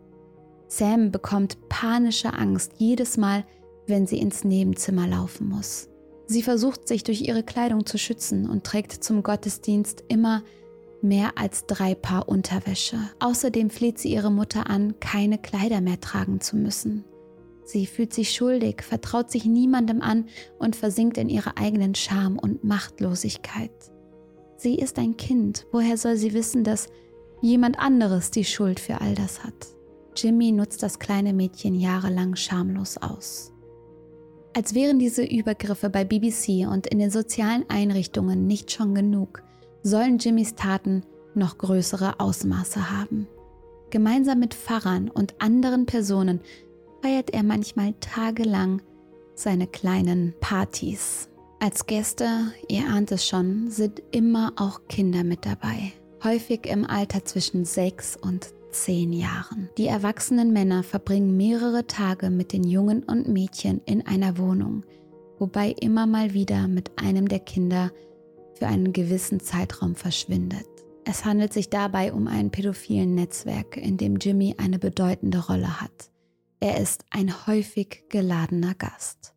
Sam 0.69 1.11
bekommt 1.11 1.69
panische 1.69 2.35
Angst 2.35 2.73
jedes 2.77 3.17
Mal, 3.17 3.45
wenn 3.87 4.07
sie 4.07 4.19
ins 4.19 4.45
Nebenzimmer 4.45 5.07
laufen 5.07 5.49
muss. 5.49 5.89
Sie 6.27 6.43
versucht 6.43 6.87
sich 6.87 7.03
durch 7.05 7.23
ihre 7.23 7.43
Kleidung 7.43 7.87
zu 7.87 7.97
schützen 7.97 8.49
und 8.49 8.65
trägt 8.65 8.93
zum 9.03 9.23
Gottesdienst 9.23 10.05
immer 10.09 10.43
mehr 11.03 11.33
als 11.37 11.67
drei 11.67 11.95
Paar 11.95 12.29
Unterwäsche. 12.29 12.99
Außerdem 13.21 13.71
fleht 13.71 13.99
sie 13.99 14.13
ihre 14.13 14.31
Mutter 14.31 14.69
an, 14.69 14.99
keine 15.01 15.39
Kleider 15.39 15.81
mehr 15.81 16.01
tragen 16.01 16.41
zu 16.41 16.57
müssen. 16.57 17.05
Sie 17.65 17.87
fühlt 17.87 18.15
sich 18.15 18.31
schuldig, 18.31 18.83
vertraut 18.83 19.31
sich 19.31 19.45
niemandem 19.45 20.01
an 20.01 20.27
und 20.59 20.75
versinkt 20.75 21.19
in 21.19 21.29
ihrer 21.29 21.59
eigenen 21.59 21.95
Scham 21.95 22.39
und 22.39 22.65
Machtlosigkeit. 22.65 23.71
Sie 24.57 24.75
ist 24.77 24.99
ein 24.99 25.17
Kind, 25.17 25.67
woher 25.71 25.99
soll 25.99 26.17
sie 26.17 26.33
wissen, 26.33 26.65
dass 26.65 26.89
jemand 27.43 27.79
anderes 27.79 28.31
die 28.31 28.45
Schuld 28.45 28.81
für 28.81 29.01
all 29.01 29.15
das 29.15 29.45
hat? 29.45 29.69
Jimmy 30.17 30.51
nutzt 30.51 30.83
das 30.83 30.99
kleine 30.99 31.33
Mädchen 31.33 31.75
jahrelang 31.75 32.35
schamlos 32.35 32.97
aus. 32.97 33.53
Als 34.55 34.75
wären 34.75 34.99
diese 34.99 35.23
Übergriffe 35.23 35.91
bei 35.91 36.05
BBC 36.05 36.67
und 36.69 36.87
in 36.89 36.99
den 36.99 37.11
sozialen 37.11 37.65
Einrichtungen 37.69 38.47
nicht 38.47 38.73
schon 38.73 38.95
genug, 38.95 39.45
sollen 39.83 40.19
Jimmys 40.19 40.55
Taten 40.55 41.03
noch 41.35 41.59
größere 41.59 42.21
Ausmaße 42.21 42.91
haben. 42.91 43.27
Gemeinsam 43.91 44.41
mit 44.41 44.55
Pfarrern 44.55 45.09
und 45.09 45.35
anderen 45.39 45.87
Personen 45.87 46.41
feiert 47.03 47.31
er 47.31 47.43
manchmal 47.43 47.95
tagelang 48.01 48.83
seine 49.35 49.67
kleinen 49.67 50.35
Partys. 50.41 51.29
Als 51.61 51.87
Gäste, 51.87 52.53
ihr 52.69 52.87
ahnt 52.89 53.11
es 53.13 53.27
schon, 53.27 53.71
sind 53.71 54.03
immer 54.11 54.53
auch 54.57 54.83
Kinder 54.89 55.25
mit 55.25 55.47
dabei, 55.47 55.93
häufig 56.23 56.67
im 56.67 56.85
Alter 56.85 57.25
zwischen 57.25 57.65
sechs 57.65 58.17
und 58.17 58.53
zehn 58.71 59.13
Jahren. 59.13 59.69
Die 59.79 59.87
erwachsenen 59.87 60.53
Männer 60.53 60.83
verbringen 60.83 61.37
mehrere 61.37 61.87
Tage 61.87 62.31
mit 62.31 62.53
den 62.53 62.65
Jungen 62.65 63.03
und 63.03 63.29
Mädchen 63.29 63.81
in 63.87 64.07
einer 64.07 64.39
Wohnung, 64.39 64.85
wobei 65.39 65.71
immer 65.81 66.07
mal 66.07 66.35
wieder 66.35 66.69
mit 66.69 66.93
einem 66.97 67.29
der 67.29 67.41
Kinder 67.41 67.91
für 68.59 68.67
einen 68.67 68.93
gewissen 68.93 69.41
Zeitraum 69.41 69.95
verschwindet. 69.95 70.67
Es 71.05 71.25
handelt 71.25 71.53
sich 71.53 71.71
dabei 71.71 72.13
um 72.13 72.27
ein 72.27 72.51
pädophilen 72.51 73.15
Netzwerk, 73.15 73.77
in 73.77 73.97
dem 73.97 74.17
Jimmy 74.17 74.55
eine 74.59 74.79
bedeutende 74.79 75.47
Rolle 75.47 75.81
hat. 75.81 76.11
Er 76.61 76.79
ist 76.79 77.05
ein 77.11 77.47
häufig 77.47 78.05
geladener 78.09 78.75
Gast. 78.75 79.35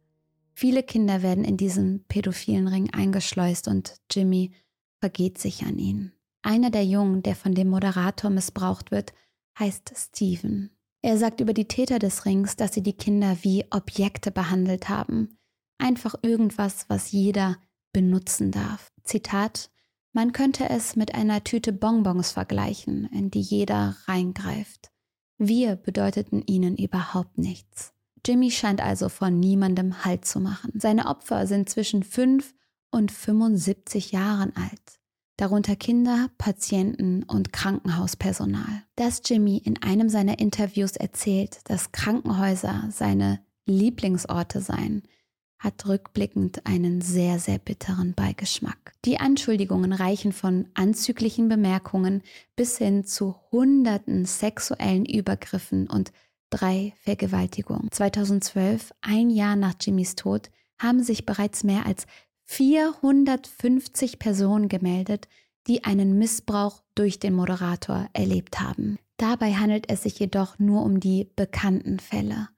Viele 0.53 0.83
Kinder 0.83 1.21
werden 1.21 1.45
in 1.45 1.57
diesen 1.57 2.03
pädophilen 2.07 2.67
Ring 2.67 2.89
eingeschleust 2.91 3.67
und 3.67 3.95
Jimmy 4.11 4.51
vergeht 4.99 5.37
sich 5.37 5.63
an 5.63 5.79
ihn. 5.79 6.11
Einer 6.41 6.71
der 6.71 6.85
Jungen, 6.85 7.23
der 7.23 7.35
von 7.35 7.53
dem 7.53 7.69
Moderator 7.69 8.29
missbraucht 8.29 8.91
wird, 8.91 9.13
heißt 9.57 9.93
Steven. 9.95 10.71
Er 11.01 11.17
sagt 11.17 11.41
über 11.41 11.53
die 11.53 11.67
Täter 11.67 11.99
des 11.99 12.25
Rings, 12.25 12.55
dass 12.55 12.73
sie 12.73 12.83
die 12.83 12.93
Kinder 12.93 13.37
wie 13.41 13.65
Objekte 13.71 14.31
behandelt 14.31 14.89
haben. 14.89 15.37
Einfach 15.77 16.15
irgendwas, 16.21 16.85
was 16.89 17.11
jeder 17.11 17.57
benutzen 17.91 18.51
darf. 18.51 18.90
Zitat, 19.03 19.69
man 20.13 20.33
könnte 20.33 20.69
es 20.69 20.95
mit 20.95 21.15
einer 21.15 21.43
Tüte 21.43 21.71
Bonbons 21.71 22.31
vergleichen, 22.31 23.05
in 23.13 23.31
die 23.31 23.41
jeder 23.41 23.95
reingreift. 24.07 24.91
Wir 25.37 25.75
bedeuteten 25.75 26.43
ihnen 26.45 26.75
überhaupt 26.75 27.37
nichts. 27.37 27.93
Jimmy 28.25 28.51
scheint 28.51 28.81
also 28.81 29.09
von 29.09 29.39
niemandem 29.39 30.05
Halt 30.05 30.25
zu 30.25 30.39
machen. 30.39 30.73
Seine 30.75 31.07
Opfer 31.07 31.47
sind 31.47 31.69
zwischen 31.69 32.03
5 32.03 32.53
und 32.91 33.11
75 33.11 34.11
Jahren 34.11 34.55
alt, 34.55 34.99
darunter 35.37 35.75
Kinder, 35.75 36.29
Patienten 36.37 37.23
und 37.23 37.53
Krankenhauspersonal. 37.53 38.83
Dass 38.95 39.21
Jimmy 39.25 39.57
in 39.57 39.81
einem 39.81 40.09
seiner 40.09 40.39
Interviews 40.39 40.95
erzählt, 40.97 41.61
dass 41.63 41.91
Krankenhäuser 41.91 42.89
seine 42.91 43.39
Lieblingsorte 43.65 44.61
seien, 44.61 45.03
hat 45.61 45.87
rückblickend 45.87 46.65
einen 46.65 47.01
sehr, 47.01 47.37
sehr 47.37 47.59
bitteren 47.59 48.13
Beigeschmack. 48.15 48.93
Die 49.05 49.19
Anschuldigungen 49.19 49.93
reichen 49.93 50.31
von 50.33 50.65
anzüglichen 50.73 51.49
Bemerkungen 51.49 52.23
bis 52.55 52.79
hin 52.79 53.05
zu 53.05 53.35
hunderten 53.51 54.25
sexuellen 54.25 55.05
Übergriffen 55.05 55.87
und 55.87 56.11
drei 56.49 56.93
Vergewaltigungen. 57.03 57.91
2012, 57.91 58.91
ein 59.01 59.29
Jahr 59.29 59.55
nach 59.55 59.75
Jimmys 59.79 60.15
Tod, 60.15 60.49
haben 60.79 61.03
sich 61.03 61.27
bereits 61.27 61.63
mehr 61.63 61.85
als 61.85 62.07
450 62.45 64.17
Personen 64.17 64.67
gemeldet, 64.67 65.27
die 65.67 65.83
einen 65.83 66.17
Missbrauch 66.17 66.81
durch 66.95 67.19
den 67.19 67.35
Moderator 67.35 68.09
erlebt 68.13 68.59
haben. 68.59 68.97
Dabei 69.17 69.53
handelt 69.53 69.91
es 69.91 70.01
sich 70.01 70.17
jedoch 70.17 70.57
nur 70.57 70.81
um 70.81 70.99
die 70.99 71.29
bekannten 71.35 71.99
Fälle. 71.99 72.49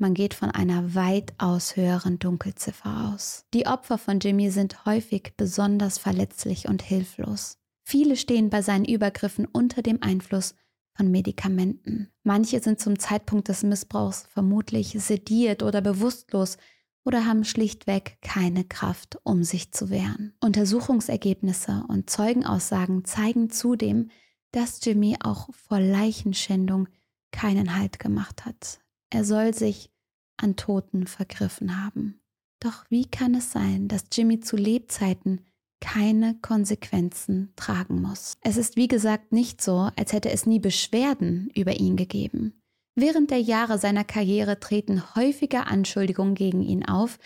Man 0.00 0.14
geht 0.14 0.32
von 0.32 0.52
einer 0.52 0.94
weitaus 0.94 1.74
höheren 1.74 2.20
Dunkelziffer 2.20 3.12
aus. 3.12 3.44
Die 3.52 3.66
Opfer 3.66 3.98
von 3.98 4.20
Jimmy 4.20 4.50
sind 4.50 4.84
häufig 4.86 5.34
besonders 5.36 5.98
verletzlich 5.98 6.68
und 6.68 6.82
hilflos. 6.82 7.58
Viele 7.82 8.16
stehen 8.16 8.48
bei 8.48 8.62
seinen 8.62 8.84
Übergriffen 8.84 9.44
unter 9.46 9.82
dem 9.82 10.00
Einfluss 10.00 10.54
von 10.94 11.10
Medikamenten. 11.10 12.10
Manche 12.22 12.60
sind 12.60 12.78
zum 12.78 12.98
Zeitpunkt 12.98 13.48
des 13.48 13.64
Missbrauchs 13.64 14.28
vermutlich 14.30 14.96
sediert 14.98 15.64
oder 15.64 15.80
bewusstlos 15.80 16.58
oder 17.04 17.24
haben 17.24 17.44
schlichtweg 17.44 18.18
keine 18.20 18.64
Kraft, 18.64 19.18
um 19.24 19.42
sich 19.42 19.72
zu 19.72 19.90
wehren. 19.90 20.34
Untersuchungsergebnisse 20.40 21.84
und 21.88 22.08
Zeugenaussagen 22.08 23.04
zeigen 23.04 23.50
zudem, 23.50 24.10
dass 24.52 24.84
Jimmy 24.84 25.16
auch 25.20 25.48
vor 25.54 25.80
Leichenschändung 25.80 26.88
keinen 27.32 27.76
Halt 27.76 27.98
gemacht 27.98 28.44
hat. 28.44 28.80
Er 29.10 29.24
soll 29.24 29.54
sich 29.54 29.90
an 30.36 30.56
Toten 30.56 31.06
vergriffen 31.06 31.84
haben. 31.84 32.20
Doch 32.60 32.84
wie 32.88 33.06
kann 33.06 33.34
es 33.34 33.52
sein, 33.52 33.88
dass 33.88 34.04
Jimmy 34.12 34.40
zu 34.40 34.56
Lebzeiten 34.56 35.40
keine 35.80 36.34
Konsequenzen 36.42 37.52
tragen 37.56 38.02
muss? 38.02 38.36
Es 38.42 38.56
ist 38.56 38.76
wie 38.76 38.88
gesagt 38.88 39.32
nicht 39.32 39.62
so, 39.62 39.90
als 39.96 40.12
hätte 40.12 40.30
es 40.30 40.46
nie 40.46 40.58
Beschwerden 40.58 41.50
über 41.54 41.78
ihn 41.78 41.96
gegeben. 41.96 42.60
Während 42.96 43.30
der 43.30 43.40
Jahre 43.40 43.78
seiner 43.78 44.02
Karriere 44.02 44.58
treten 44.58 45.14
häufiger 45.14 45.68
Anschuldigungen 45.68 46.34
gegen 46.34 46.62
ihn 46.62 46.84
auf, 46.84 47.18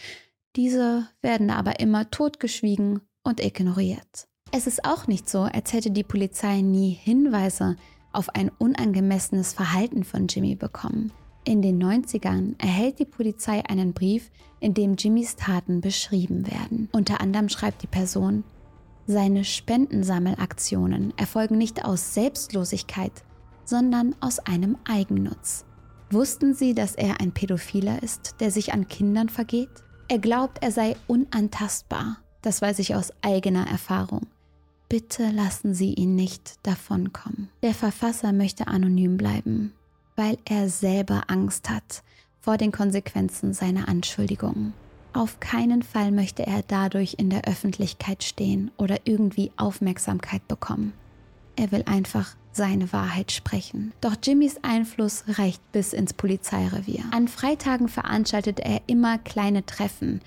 diese 0.55 1.09
werden 1.23 1.49
aber 1.49 1.81
immer 1.81 2.11
totgeschwiegen 2.11 3.01
und 3.23 3.42
ignoriert. 3.42 4.29
Es 4.51 4.66
ist 4.66 4.85
auch 4.85 5.07
nicht 5.07 5.31
so, 5.31 5.40
als 5.40 5.73
hätte 5.73 5.90
die 5.90 6.05
Polizei 6.05 6.61
nie 6.61 6.90
Hinweise 6.90 7.77
auf 8.12 8.29
ein 8.35 8.51
unangemessenes 8.59 9.55
Verhalten 9.55 10.05
von 10.05 10.27
Jimmy 10.27 10.55
bekommen. 10.55 11.11
In 11.44 11.61
den 11.61 11.83
90ern 11.83 12.55
erhält 12.59 13.00
die 13.00 13.05
Polizei 13.05 13.64
einen 13.66 13.92
Brief, 13.92 14.31
in 14.61 14.74
dem 14.74 14.94
Jimmys 14.94 15.35
Taten 15.35 15.81
beschrieben 15.81 16.46
werden. 16.46 16.88
Unter 16.92 17.20
anderem 17.20 17.48
schreibt 17.48 17.83
die 17.83 17.88
Person, 17.88 18.44
seine 19.07 19.44
Spendensammelaktionen 19.44 21.12
erfolgen 21.16 21.59
nicht 21.59 21.85
aus 21.85 22.14
Selbstlosigkeit, 22.14 23.24
sondern 23.64 24.14
aus 24.20 24.38
einem 24.38 24.78
Eigennutz. 24.88 25.64
Wussten 26.11 26.55
Sie, 26.55 26.74
dass 26.74 26.94
er 26.94 27.20
ein 27.20 27.33
Pädophiler 27.33 28.00
ist, 28.02 28.37
der 28.38 28.52
sich 28.52 28.72
an 28.72 28.87
Kindern 28.87 29.28
vergeht? 29.28 29.83
Er 30.07 30.20
glaubt, 30.20 30.62
er 30.62 30.70
sei 30.70 30.94
unantastbar. 31.09 32.18
Das 32.42 32.62
weiß 32.62 32.78
ich 32.78 32.94
aus 32.94 33.12
eigener 33.22 33.66
Erfahrung. 33.66 34.28
Bitte 34.88 35.31
lassen 35.31 35.74
Sie 35.74 35.94
ihn 35.94 36.14
nicht 36.14 36.59
davonkommen. 36.62 37.48
Der 37.62 37.74
Verfasser 37.74 38.33
möchte 38.33 38.68
anonym 38.68 39.16
bleiben 39.16 39.72
weil 40.16 40.38
er 40.44 40.68
selber 40.68 41.25
Angst 41.29 41.70
hat 41.70 42.03
vor 42.40 42.57
den 42.57 42.72
Konsequenzen 42.72 43.55
seiner 43.55 43.88
Anschuldigungen. 43.88 44.75
Auf 45.12 45.40
keinen 45.40 45.83
Fall 45.83 46.11
möchte 46.11 46.46
er 46.46 46.62
dadurch 46.66 47.14
in 47.18 47.31
der 47.31 47.44
Öffentlichkeit 47.44 48.25
stehen 48.25 48.70
oder 48.79 49.01
irgendwie 49.05 49.53
Aufmerksamkeit 49.57 50.46
bekommen. 50.48 50.92
Er 51.55 51.70
will 51.70 51.85
einfach 51.87 52.35
seine 52.53 52.92
Wahrheit 52.92 53.33
sprechen. 53.33 53.92
Doch 54.01 54.16
Jimmys 54.22 54.57
Einfluss 54.62 55.25
reicht 55.29 55.61
bis 55.72 55.92
ins 55.92 56.12
Polizeirevier. 56.14 57.05
An 57.11 57.29
Freitagen 57.29 57.88
veranstaltet 57.88 58.61
er 58.61 58.81
immer 58.87 59.18
kleine 59.18 59.64
Treffen. 59.64 60.20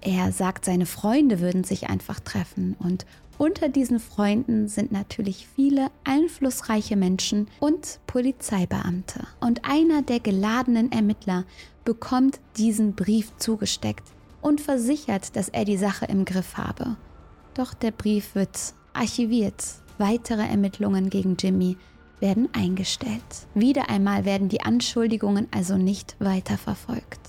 Er 0.00 0.32
sagt, 0.32 0.64
seine 0.64 0.86
Freunde 0.86 1.40
würden 1.40 1.64
sich 1.64 1.88
einfach 1.88 2.20
treffen 2.20 2.76
und 2.78 3.04
unter 3.40 3.70
diesen 3.70 4.00
Freunden 4.00 4.68
sind 4.68 4.92
natürlich 4.92 5.48
viele 5.56 5.90
einflussreiche 6.04 6.94
Menschen 6.94 7.48
und 7.58 7.98
Polizeibeamte. 8.06 9.26
Und 9.40 9.64
einer 9.64 10.02
der 10.02 10.20
geladenen 10.20 10.92
Ermittler 10.92 11.46
bekommt 11.86 12.38
diesen 12.58 12.94
Brief 12.94 13.34
zugesteckt 13.38 14.06
und 14.42 14.60
versichert, 14.60 15.36
dass 15.36 15.48
er 15.48 15.64
die 15.64 15.78
Sache 15.78 16.04
im 16.04 16.26
Griff 16.26 16.58
habe. 16.58 16.98
Doch 17.54 17.72
der 17.72 17.92
Brief 17.92 18.34
wird 18.34 18.74
archiviert. 18.92 19.64
Weitere 19.96 20.42
Ermittlungen 20.42 21.08
gegen 21.08 21.38
Jimmy 21.38 21.78
werden 22.18 22.50
eingestellt. 22.52 23.22
Wieder 23.54 23.88
einmal 23.88 24.26
werden 24.26 24.50
die 24.50 24.60
Anschuldigungen 24.60 25.48
also 25.50 25.78
nicht 25.78 26.14
weiterverfolgt. 26.18 27.20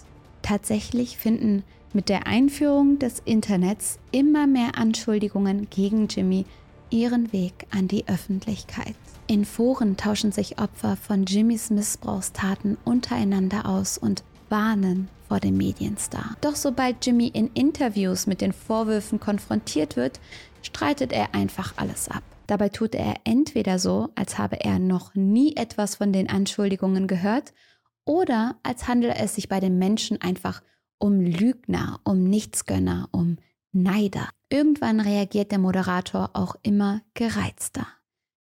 Tatsächlich 0.41 1.17
finden 1.17 1.63
mit 1.93 2.09
der 2.09 2.27
Einführung 2.27 2.99
des 2.99 3.21
Internets 3.25 3.99
immer 4.11 4.47
mehr 4.47 4.77
Anschuldigungen 4.77 5.69
gegen 5.69 6.07
Jimmy 6.07 6.45
ihren 6.89 7.31
Weg 7.33 7.67
an 7.71 7.87
die 7.87 8.07
Öffentlichkeit. 8.07 8.95
In 9.27 9.45
Foren 9.45 9.97
tauschen 9.97 10.31
sich 10.31 10.59
Opfer 10.59 10.97
von 10.97 11.25
Jimmys 11.25 11.69
Missbrauchstaten 11.69 12.77
untereinander 12.83 13.65
aus 13.65 13.97
und 13.97 14.23
warnen 14.49 15.07
vor 15.27 15.39
dem 15.39 15.55
Medienstar. 15.55 16.35
Doch 16.41 16.57
sobald 16.57 17.05
Jimmy 17.05 17.27
in 17.27 17.47
Interviews 17.53 18.27
mit 18.27 18.41
den 18.41 18.51
Vorwürfen 18.51 19.19
konfrontiert 19.19 19.95
wird, 19.95 20.19
streitet 20.61 21.13
er 21.13 21.33
einfach 21.33 21.73
alles 21.77 22.09
ab. 22.09 22.23
Dabei 22.47 22.67
tut 22.67 22.95
er 22.95 23.15
entweder 23.23 23.79
so, 23.79 24.09
als 24.15 24.37
habe 24.37 24.59
er 24.59 24.77
noch 24.77 25.15
nie 25.15 25.55
etwas 25.55 25.95
von 25.95 26.11
den 26.11 26.29
Anschuldigungen 26.29 27.07
gehört, 27.07 27.53
oder 28.03 28.57
als 28.63 28.89
handele 28.89 29.15
es 29.15 29.35
sich 29.35 29.47
bei 29.47 29.61
den 29.61 29.77
Menschen 29.77 30.19
einfach 30.19 30.61
um 31.01 31.19
Lügner, 31.19 31.99
um 32.03 32.23
Nichtsgönner, 32.23 33.09
um 33.11 33.37
Neider. 33.71 34.29
Irgendwann 34.49 34.99
reagiert 34.99 35.51
der 35.51 35.59
Moderator 35.59 36.31
auch 36.33 36.55
immer 36.61 37.01
gereizter. 37.13 37.87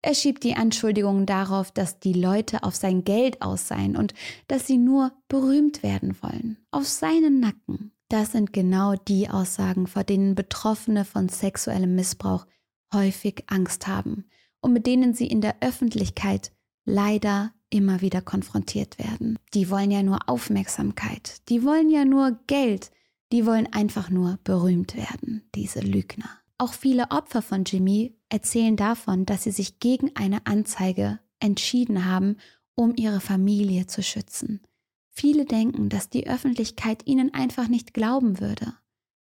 Er 0.02 0.16
schiebt 0.16 0.44
die 0.44 0.56
Anschuldigungen 0.56 1.26
darauf, 1.26 1.72
dass 1.72 2.00
die 2.00 2.14
Leute 2.14 2.64
auf 2.64 2.76
sein 2.76 3.04
Geld 3.04 3.42
aus 3.42 3.68
seien 3.68 3.98
und 3.98 4.14
dass 4.48 4.66
sie 4.66 4.78
nur 4.78 5.12
berühmt 5.28 5.84
werden 5.84 6.16
wollen. 6.22 6.58
Auf 6.72 6.88
seinen 6.88 7.40
Nacken. 7.40 7.92
Das 8.08 8.32
sind 8.32 8.54
genau 8.54 8.96
die 8.96 9.30
Aussagen, 9.30 9.88
vor 9.88 10.04
denen 10.04 10.36
Betroffene 10.36 11.06
von 11.06 11.30
sexuellem 11.30 11.96
Missbrauch 11.96 12.48
häufig 12.94 13.44
Angst 13.48 13.88
haben 13.88 14.26
und 14.62 14.74
mit 14.74 14.88
denen 14.88 15.14
sie 15.14 15.28
in 15.28 15.42
der 15.42 15.58
Öffentlichkeit 15.62 16.52
leider 16.86 17.54
immer 17.70 18.02
wieder 18.02 18.22
konfrontiert 18.22 19.00
werden. 19.00 19.38
Die 19.54 19.70
wollen 19.70 19.92
ja 19.92 20.04
nur 20.04 20.28
Aufmerksamkeit, 20.28 21.48
die 21.50 21.64
wollen 21.64 21.90
ja 21.90 22.06
nur 22.06 22.40
Geld, 22.48 22.92
die 23.32 23.46
wollen 23.46 23.72
einfach 23.72 24.10
nur 24.10 24.40
berühmt 24.44 24.96
werden, 24.96 25.44
diese 25.56 25.82
Lügner. 25.82 26.30
Auch 26.58 26.74
viele 26.74 27.12
Opfer 27.12 27.42
von 27.42 27.64
Jimmy 27.64 28.16
erzählen 28.28 28.76
davon, 28.76 29.26
dass 29.26 29.44
sie 29.44 29.52
sich 29.52 29.80
gegen 29.80 30.16
eine 30.16 30.46
Anzeige 30.46 31.20
entschieden 31.40 32.06
haben, 32.06 32.38
um 32.76 32.94
ihre 32.96 33.22
Familie 33.22 33.88
zu 33.88 34.04
schützen. 34.04 34.62
Viele 35.10 35.46
denken, 35.46 35.90
dass 35.90 36.10
die 36.10 36.28
Öffentlichkeit 36.28 37.06
ihnen 37.06 37.34
einfach 37.34 37.68
nicht 37.68 37.94
glauben 37.94 38.40
würde. 38.40 38.74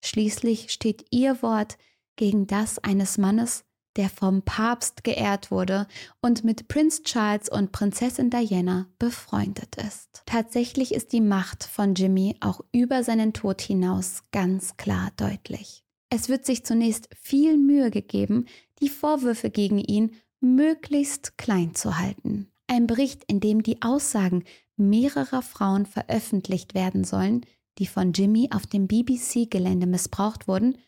Schließlich 0.05 0.73
steht 0.73 1.07
ihr 1.11 1.43
Wort 1.43 1.79
gegen 2.17 2.47
das 2.47 2.79
eines 2.79 3.19
Mannes, 3.19 3.65
der 3.97 4.11
vom 4.11 4.43
Papst 4.43 5.05
geehrt 5.05 5.51
wurde 5.51 5.87
und 6.21 6.45
mit 6.45 6.69
Prinz 6.69 7.03
Charles 7.03 7.49
und 7.49 7.73
Prinzessin 7.73 8.31
Diana 8.31 8.87
befreundet 8.99 9.77
ist. 9.77 10.23
Tatsächlich 10.27 10.95
ist 10.95 11.13
die 11.13 11.21
Macht 11.21 11.65
von 11.65 11.95
Jimmy 11.95 12.37
auch 12.41 12.61
über 12.73 13.03
seinen 13.03 13.33
Tod 13.33 13.61
hinaus 13.61 14.23
ganz 14.33 14.77
klar 14.77 15.11
deutlich. 15.17 15.83
Es 16.11 16.29
wird 16.29 16.47
sich 16.47 16.65
zunächst 16.65 17.09
viel 17.21 17.57
Mühe 17.57 17.91
gegeben, 17.91 18.47
die 18.81 18.89
Vorwürfe 18.89 19.51
gegen 19.51 19.79
ihn 19.79 20.15
möglichst 20.41 21.39
klein 21.39 21.75
zu 21.75 21.99
halten. 21.99 22.53
Ein 22.69 22.87
Bericht, 22.87 23.25
in 23.27 23.41
dem 23.41 23.63
die 23.63 23.83
Aussagen 23.83 24.45
mehrerer 24.77 25.43
Frauen 25.43 25.87
veröffentlicht 25.87 26.75
werden 26.75 27.05
sollen, 27.05 27.47
die 27.79 27.87
von 27.87 28.13
Jimmy 28.13 28.51
auf 28.53 28.67
dem 28.67 28.87
BBC-Gelände 28.87 29.87
missbraucht 29.87 30.49
wurden, 30.49 30.79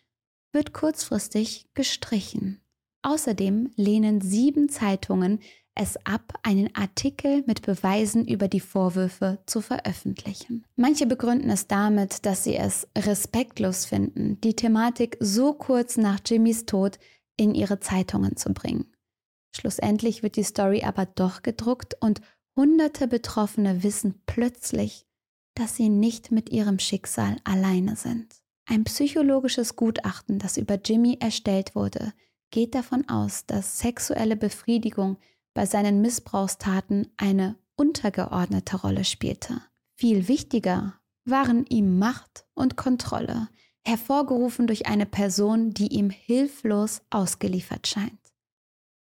wird 0.53 0.73
kurzfristig 0.73 1.67
gestrichen. 1.75 2.61
Außerdem 3.09 3.71
lehnen 3.77 4.21
sieben 4.21 4.69
Zeitungen 4.69 5.39
es 5.75 5.97
ab, 6.05 6.35
einen 6.43 6.75
Artikel 6.75 7.43
mit 7.47 7.63
Beweisen 7.63 8.29
über 8.29 8.49
die 8.49 8.61
Vorwürfe 8.61 9.39
zu 9.47 9.63
veröffentlichen. 9.63 10.67
Manche 10.77 11.07
begründen 11.07 11.49
es 11.49 11.69
damit, 11.69 12.27
dass 12.27 12.45
sie 12.45 12.57
es 12.57 12.87
respektlos 12.99 13.87
finden, 13.87 14.39
die 14.43 14.55
Thematik 14.55 15.17
so 15.21 15.55
kurz 15.55 15.97
nach 15.97 16.19
Jimmys 16.27 16.67
Tod 16.67 16.99
in 17.39 17.55
ihre 17.55 17.81
Zeitungen 17.81 18.37
zu 18.37 18.53
bringen. 18.53 18.93
Schlussendlich 19.57 20.23
wird 20.23 20.37
die 20.37 20.43
Story 20.45 20.83
aber 20.83 21.07
doch 21.07 21.41
gedruckt 21.41 21.97
und 22.01 22.21
hunderte 22.57 23.09
Betroffene 23.09 23.83
wissen 23.83 24.21
plötzlich, 24.27 25.07
dass 25.55 25.77
sie 25.77 25.89
nicht 25.89 26.31
mit 26.31 26.51
ihrem 26.51 26.79
Schicksal 26.79 27.37
alleine 27.45 27.97
sind. 27.97 28.35
Ein 28.67 28.85
psychologisches 28.85 29.77
Gutachten, 29.77 30.39
das 30.39 30.59
über 30.59 30.75
Jimmy 30.75 31.17
erstellt 31.19 31.75
wurde, 31.75 32.13
geht 32.51 32.75
davon 32.75 33.09
aus, 33.09 33.47
dass 33.47 33.79
sexuelle 33.79 34.37
Befriedigung 34.37 35.19
bei 35.55 35.67
seinen 35.67 36.01
Missbrauchstaten 36.01 37.13
eine 37.17 37.57
untergeordnete 37.77 38.77
Rolle 38.77 39.05
spielte. 39.05 39.61
Viel 39.95 40.29
wichtiger 40.29 40.95
waren 41.25 41.67
ihm 41.67 41.99
Macht 41.99 42.47
und 42.55 42.77
Kontrolle, 42.77 43.49
hervorgerufen 43.85 44.67
durch 44.67 44.87
eine 44.87 45.07
Person, 45.07 45.73
die 45.73 45.89
ihm 45.89 46.11
hilflos 46.11 47.03
ausgeliefert 47.11 47.87
scheint. 47.87 48.19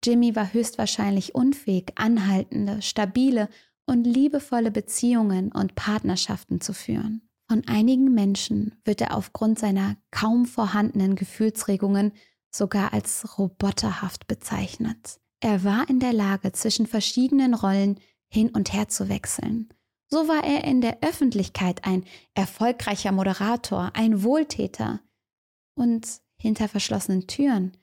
Jimmy 0.04 0.36
war 0.36 0.52
höchstwahrscheinlich 0.52 1.34
unfähig, 1.34 1.92
anhaltende, 1.96 2.82
stabile 2.82 3.48
und 3.86 4.04
liebevolle 4.04 4.70
Beziehungen 4.70 5.50
und 5.52 5.74
Partnerschaften 5.74 6.60
zu 6.60 6.72
führen. 6.74 7.22
Von 7.48 7.62
einigen 7.66 8.12
Menschen 8.12 8.74
wird 8.84 9.00
er 9.00 9.16
aufgrund 9.16 9.58
seiner 9.58 9.96
kaum 10.10 10.46
vorhandenen 10.46 11.14
Gefühlsregungen 11.14 12.12
sogar 12.54 12.92
als 12.92 13.38
roboterhaft 13.38 14.26
bezeichnet. 14.26 15.20
Er 15.40 15.64
war 15.64 15.88
in 15.88 16.00
der 16.00 16.12
Lage, 16.12 16.52
zwischen 16.52 16.86
verschiedenen 16.86 17.54
Rollen 17.54 18.00
hin 18.28 18.50
und 18.50 18.72
her 18.72 18.88
zu 18.88 19.08
wechseln. 19.08 19.68
So 20.08 20.28
war 20.28 20.44
er 20.44 20.64
in 20.64 20.80
der 20.80 20.98
Öffentlichkeit 21.02 21.84
ein 21.84 22.04
erfolgreicher 22.34 23.12
Moderator, 23.12 23.90
ein 23.94 24.22
Wohltäter 24.22 25.00
und 25.74 26.20
hinter 26.40 26.68
verschlossenen 26.68 27.26
Türen 27.26 27.76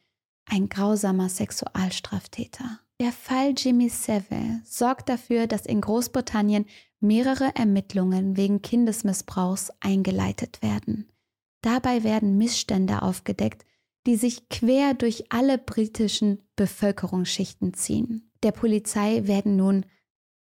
ein 0.45 0.69
grausamer 0.69 1.29
Sexualstraftäter. 1.29 2.79
Der 2.99 3.11
Fall 3.11 3.53
Jimmy 3.57 3.89
Savile 3.89 4.61
sorgt 4.63 5.09
dafür, 5.09 5.47
dass 5.47 5.65
in 5.65 5.81
Großbritannien 5.81 6.65
mehrere 6.99 7.55
Ermittlungen 7.55 8.37
wegen 8.37 8.61
Kindesmissbrauchs 8.61 9.71
eingeleitet 9.79 10.61
werden. 10.61 11.11
Dabei 11.61 12.03
werden 12.03 12.37
Missstände 12.37 13.01
aufgedeckt, 13.01 13.65
die 14.07 14.15
sich 14.15 14.49
quer 14.49 14.93
durch 14.93 15.31
alle 15.31 15.57
britischen 15.57 16.41
Bevölkerungsschichten 16.55 17.73
ziehen. 17.73 18.31
Der 18.43 18.51
Polizei 18.51 19.27
werden 19.27 19.55
nun 19.55 19.85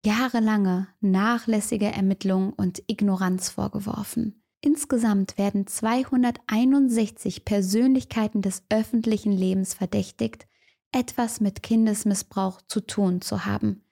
jahrelange 0.06 0.88
nachlässige 1.02 1.88
Ermittlungen 1.88 2.54
und 2.54 2.84
Ignoranz 2.88 3.50
vorgeworfen. 3.50 4.42
Insgesamt 4.62 5.38
werden 5.38 5.68
261 5.68 7.46
Persönlichkeiten 7.46 8.42
des 8.42 8.64
öffentlichen 8.70 9.32
Lebens 9.32 9.74
verdächtigt, 9.74 10.48
etwas 10.92 11.40
mit 11.40 11.64
Kindesmissbrauch 11.64 12.62
zu 12.68 12.82
tun 12.82 13.22
zu 13.22 13.46
haben, 13.46 13.84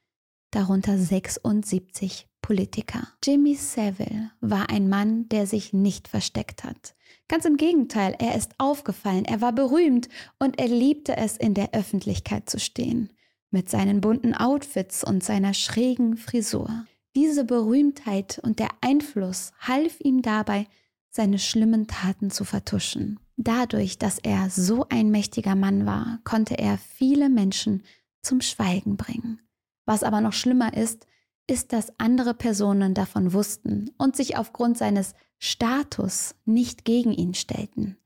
darunter 0.52 0.98
76 0.98 2.27
Politiker. 2.48 3.06
Jimmy 3.26 3.56
Savile 3.56 4.32
war 4.40 4.70
ein 4.70 4.88
Mann, 4.88 5.28
der 5.28 5.46
sich 5.46 5.74
nicht 5.74 6.08
versteckt 6.08 6.64
hat. 6.64 6.96
Ganz 7.28 7.44
im 7.44 7.58
Gegenteil, 7.58 8.16
er 8.20 8.36
ist 8.36 8.54
aufgefallen, 8.58 9.26
er 9.26 9.42
war 9.42 9.52
berühmt 9.52 10.08
und 10.40 10.58
er 10.58 10.70
liebte 10.70 11.18
es, 11.18 11.36
in 11.36 11.56
der 11.56 11.74
Öffentlichkeit 11.74 12.50
zu 12.50 12.58
stehen, 12.58 13.12
mit 13.52 13.70
seinen 13.70 14.00
bunten 14.00 14.34
Outfits 14.34 15.04
und 15.04 15.26
seiner 15.26 15.54
schrägen 15.54 16.16
Frisur. 16.16 16.86
Diese 17.18 17.44
Berühmtheit 17.44 18.40
und 18.42 18.60
der 18.60 18.70
Einfluss 18.80 19.52
half 19.60 20.00
ihm 20.00 20.22
dabei, 20.22 20.68
seine 21.10 21.40
schlimmen 21.40 21.88
Taten 21.88 22.32
zu 22.32 22.46
vertuschen. 22.46 23.20
Dadurch, 23.36 23.98
dass 23.98 24.20
er 24.20 24.50
so 24.50 24.86
ein 24.88 25.12
mächtiger 25.12 25.56
Mann 25.58 25.86
war, 25.86 26.20
konnte 26.24 26.58
er 26.58 26.78
viele 26.78 27.28
Menschen 27.28 27.84
zum 28.22 28.40
Schweigen 28.40 28.96
bringen. 28.96 29.42
Was 29.86 30.04
aber 30.04 30.22
noch 30.22 30.32
schlimmer 30.32 30.74
ist, 30.78 31.08
ist, 31.48 31.74
dass 31.74 31.98
andere 31.98 32.34
Personen 32.34 32.94
davon 32.94 33.34
wussten 33.34 33.92
und 33.98 34.16
sich 34.16 34.38
aufgrund 34.38 34.78
seines 34.78 35.16
Status 35.40 36.36
nicht 36.46 36.86
gegen 36.86 37.14
ihn 37.14 37.34
stellten. 37.34 37.98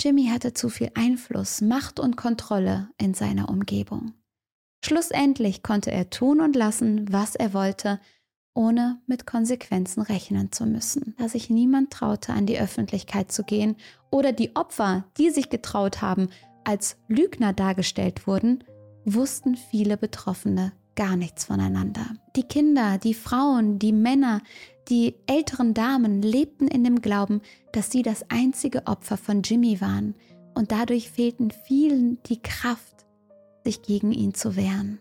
Jimmy 0.00 0.26
hatte 0.26 0.54
zu 0.54 0.68
viel 0.68 0.90
Einfluss, 0.94 1.60
Macht 1.60 2.00
und 2.00 2.16
Kontrolle 2.16 2.90
in 2.98 3.14
seiner 3.14 3.48
Umgebung. 3.48 4.12
Schlussendlich 4.84 5.62
konnte 5.62 5.90
er 5.90 6.10
tun 6.10 6.40
und 6.40 6.56
lassen, 6.56 7.10
was 7.12 7.34
er 7.34 7.54
wollte, 7.54 8.00
ohne 8.54 9.00
mit 9.06 9.26
Konsequenzen 9.26 10.02
rechnen 10.02 10.52
zu 10.52 10.66
müssen. 10.66 11.14
Da 11.18 11.28
sich 11.28 11.50
niemand 11.50 11.92
traute, 11.92 12.32
an 12.32 12.46
die 12.46 12.60
Öffentlichkeit 12.60 13.32
zu 13.32 13.44
gehen 13.44 13.76
oder 14.10 14.32
die 14.32 14.54
Opfer, 14.54 15.04
die 15.16 15.30
sich 15.30 15.48
getraut 15.48 16.02
haben, 16.02 16.28
als 16.64 16.96
Lügner 17.08 17.52
dargestellt 17.52 18.26
wurden, 18.26 18.62
wussten 19.04 19.56
viele 19.56 19.96
Betroffene 19.96 20.72
gar 20.96 21.16
nichts 21.16 21.44
voneinander. 21.44 22.06
Die 22.36 22.42
Kinder, 22.42 22.98
die 22.98 23.14
Frauen, 23.14 23.78
die 23.78 23.92
Männer, 23.92 24.42
die 24.88 25.14
älteren 25.26 25.74
Damen 25.74 26.22
lebten 26.22 26.68
in 26.68 26.84
dem 26.84 27.00
Glauben, 27.00 27.40
dass 27.72 27.90
sie 27.90 28.02
das 28.02 28.30
einzige 28.30 28.86
Opfer 28.86 29.16
von 29.16 29.42
Jimmy 29.42 29.80
waren 29.80 30.14
und 30.54 30.72
dadurch 30.72 31.10
fehlten 31.10 31.50
vielen 31.50 32.22
die 32.24 32.40
Kraft, 32.40 33.06
sich 33.64 33.82
gegen 33.82 34.12
ihn 34.12 34.34
zu 34.34 34.56
wehren. 34.56 35.00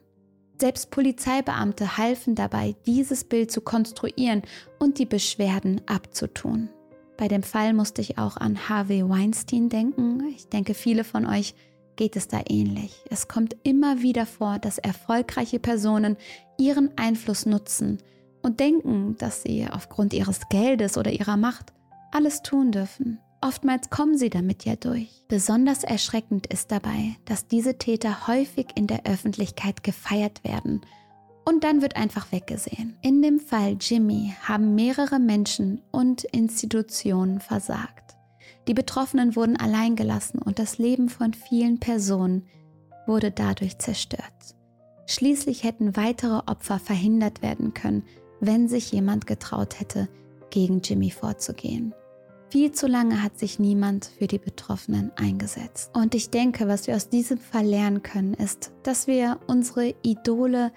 Selbst 0.59 0.91
Polizeibeamte 0.91 1.97
halfen 1.97 2.35
dabei, 2.35 2.75
dieses 2.85 3.23
Bild 3.25 3.51
zu 3.51 3.61
konstruieren 3.61 4.43
und 4.79 4.99
die 4.99 5.05
Beschwerden 5.05 5.81
abzutun. 5.87 6.69
Bei 7.17 7.27
dem 7.27 7.43
Fall 7.43 7.73
musste 7.73 8.01
ich 8.01 8.17
auch 8.17 8.37
an 8.37 8.69
Harvey 8.69 9.07
Weinstein 9.07 9.69
denken. 9.69 10.23
Ich 10.35 10.47
denke, 10.47 10.73
viele 10.73 11.03
von 11.03 11.25
euch 11.25 11.53
geht 11.95 12.15
es 12.15 12.27
da 12.27 12.41
ähnlich. 12.49 13.03
Es 13.09 13.27
kommt 13.27 13.55
immer 13.63 14.01
wieder 14.01 14.25
vor, 14.25 14.59
dass 14.59 14.77
erfolgreiche 14.77 15.59
Personen 15.59 16.17
ihren 16.57 16.97
Einfluss 16.97 17.45
nutzen 17.45 17.99
und 18.41 18.59
denken, 18.59 19.15
dass 19.17 19.43
sie 19.43 19.67
aufgrund 19.69 20.13
ihres 20.13 20.47
Geldes 20.49 20.97
oder 20.97 21.11
ihrer 21.11 21.37
Macht 21.37 21.73
alles 22.11 22.41
tun 22.41 22.71
dürfen. 22.71 23.19
Oftmals 23.41 23.89
kommen 23.89 24.17
sie 24.17 24.29
damit 24.29 24.63
ja 24.63 24.75
durch. 24.75 25.25
Besonders 25.27 25.83
erschreckend 25.83 26.47
ist 26.47 26.71
dabei, 26.71 27.15
dass 27.25 27.47
diese 27.47 27.77
Täter 27.77 28.27
häufig 28.27 28.67
in 28.75 28.87
der 28.87 29.05
Öffentlichkeit 29.05 29.83
gefeiert 29.83 30.43
werden 30.43 30.81
und 31.45 31.63
dann 31.63 31.81
wird 31.81 31.95
einfach 31.95 32.31
weggesehen. 32.31 32.97
In 33.01 33.21
dem 33.21 33.39
Fall 33.39 33.77
Jimmy 33.79 34.33
haben 34.43 34.75
mehrere 34.75 35.19
Menschen 35.19 35.81
und 35.91 36.23
Institutionen 36.25 37.39
versagt. 37.39 38.12
Die 38.67 38.73
Betroffenen 38.73 39.35
wurden 39.35 39.57
alleingelassen 39.57 40.41
und 40.41 40.59
das 40.59 40.77
Leben 40.77 41.09
von 41.09 41.33
vielen 41.33 41.79
Personen 41.79 42.47
wurde 43.05 43.31
dadurch 43.31 43.77
zerstört. 43.79 44.55
Schließlich 45.05 45.63
hätten 45.63 45.97
weitere 45.97 46.41
Opfer 46.45 46.79
verhindert 46.79 47.41
werden 47.41 47.73
können, 47.73 48.03
wenn 48.39 48.67
sich 48.67 48.91
jemand 48.91 49.27
getraut 49.27 49.79
hätte, 49.79 50.07
gegen 50.49 50.81
Jimmy 50.81 51.11
vorzugehen. 51.11 51.93
Viel 52.49 52.71
zu 52.71 52.85
lange 52.87 53.23
hat 53.23 53.39
sich 53.39 53.57
niemand 53.57 54.05
für 54.05 54.27
die 54.27 54.37
Betroffenen 54.37 55.11
eingesetzt. 55.15 55.89
Und 55.95 56.13
ich 56.13 56.29
denke, 56.29 56.67
was 56.67 56.85
wir 56.85 56.95
aus 56.95 57.09
diesem 57.09 57.39
Fall 57.39 57.65
lernen 57.65 58.03
können, 58.03 58.35
ist, 58.35 58.71
dass 58.83 59.07
wir 59.07 59.39
unsere 59.47 59.95
Idole 60.03 60.71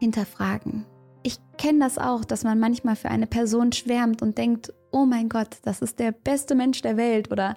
hinterfragen. 0.00 0.86
Ich 1.22 1.38
kenne 1.58 1.80
das 1.80 1.98
auch, 1.98 2.24
dass 2.24 2.44
man 2.44 2.58
manchmal 2.58 2.96
für 2.96 3.10
eine 3.10 3.26
Person 3.26 3.72
schwärmt 3.72 4.22
und 4.22 4.38
denkt, 4.38 4.72
oh 4.90 5.04
mein 5.04 5.28
Gott, 5.28 5.58
das 5.62 5.82
ist 5.82 5.98
der 5.98 6.12
beste 6.12 6.54
Mensch 6.54 6.82
der 6.82 6.96
Welt 6.96 7.30
oder 7.30 7.56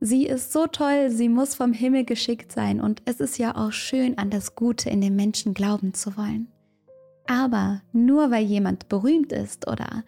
sie 0.00 0.26
ist 0.26 0.52
so 0.52 0.66
toll, 0.66 1.10
sie 1.10 1.28
muss 1.28 1.54
vom 1.54 1.72
Himmel 1.72 2.04
geschickt 2.04 2.52
sein 2.52 2.80
und 2.80 3.02
es 3.04 3.20
ist 3.20 3.38
ja 3.38 3.56
auch 3.56 3.72
schön, 3.72 4.18
an 4.18 4.30
das 4.30 4.54
Gute 4.54 4.90
in 4.90 5.00
den 5.00 5.16
Menschen 5.16 5.54
glauben 5.54 5.94
zu 5.94 6.16
wollen. 6.16 6.48
Aber 7.26 7.82
nur 7.92 8.30
weil 8.30 8.44
jemand 8.44 8.88
berühmt 8.88 9.32
ist 9.32 9.68
oder 9.68 10.04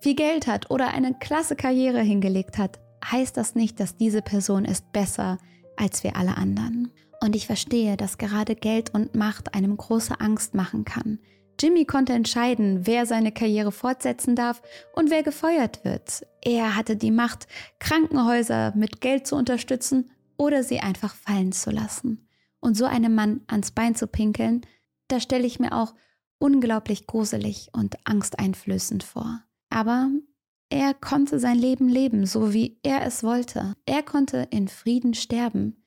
viel 0.00 0.14
Geld 0.14 0.46
hat 0.46 0.70
oder 0.70 0.88
eine 0.88 1.14
klasse 1.14 1.56
Karriere 1.56 2.00
hingelegt 2.00 2.58
hat, 2.58 2.78
heißt 3.04 3.36
das 3.36 3.54
nicht, 3.54 3.80
dass 3.80 3.96
diese 3.96 4.22
Person 4.22 4.64
ist 4.64 4.92
besser 4.92 5.38
als 5.76 6.04
wir 6.04 6.16
alle 6.16 6.36
anderen. 6.36 6.90
Und 7.22 7.36
ich 7.36 7.46
verstehe, 7.46 7.96
dass 7.96 8.18
gerade 8.18 8.54
Geld 8.54 8.94
und 8.94 9.14
Macht 9.14 9.54
einem 9.54 9.76
große 9.76 10.20
Angst 10.20 10.54
machen 10.54 10.84
kann. 10.84 11.18
Jimmy 11.60 11.84
konnte 11.84 12.14
entscheiden, 12.14 12.86
wer 12.86 13.04
seine 13.04 13.32
Karriere 13.32 13.70
fortsetzen 13.70 14.34
darf 14.34 14.62
und 14.94 15.10
wer 15.10 15.22
gefeuert 15.22 15.84
wird. 15.84 16.26
Er 16.40 16.74
hatte 16.74 16.96
die 16.96 17.10
Macht, 17.10 17.46
Krankenhäuser 17.80 18.72
mit 18.74 19.02
Geld 19.02 19.26
zu 19.26 19.36
unterstützen 19.36 20.10
oder 20.38 20.62
sie 20.62 20.80
einfach 20.80 21.14
fallen 21.14 21.52
zu 21.52 21.70
lassen. 21.70 22.26
Und 22.60 22.76
so 22.76 22.86
einem 22.86 23.14
Mann 23.14 23.42
ans 23.46 23.72
Bein 23.72 23.94
zu 23.94 24.06
pinkeln, 24.06 24.62
da 25.08 25.20
stelle 25.20 25.46
ich 25.46 25.60
mir 25.60 25.72
auch 25.72 25.94
unglaublich 26.38 27.06
gruselig 27.06 27.68
und 27.72 27.96
angsteinflößend 28.04 29.02
vor. 29.02 29.42
Aber 29.68 30.10
er 30.70 30.94
konnte 30.94 31.38
sein 31.38 31.58
Leben 31.58 31.88
leben, 31.88 32.24
so 32.24 32.54
wie 32.54 32.78
er 32.82 33.04
es 33.04 33.22
wollte. 33.22 33.74
Er 33.84 34.02
konnte 34.02 34.48
in 34.50 34.68
Frieden 34.68 35.12
sterben 35.12 35.84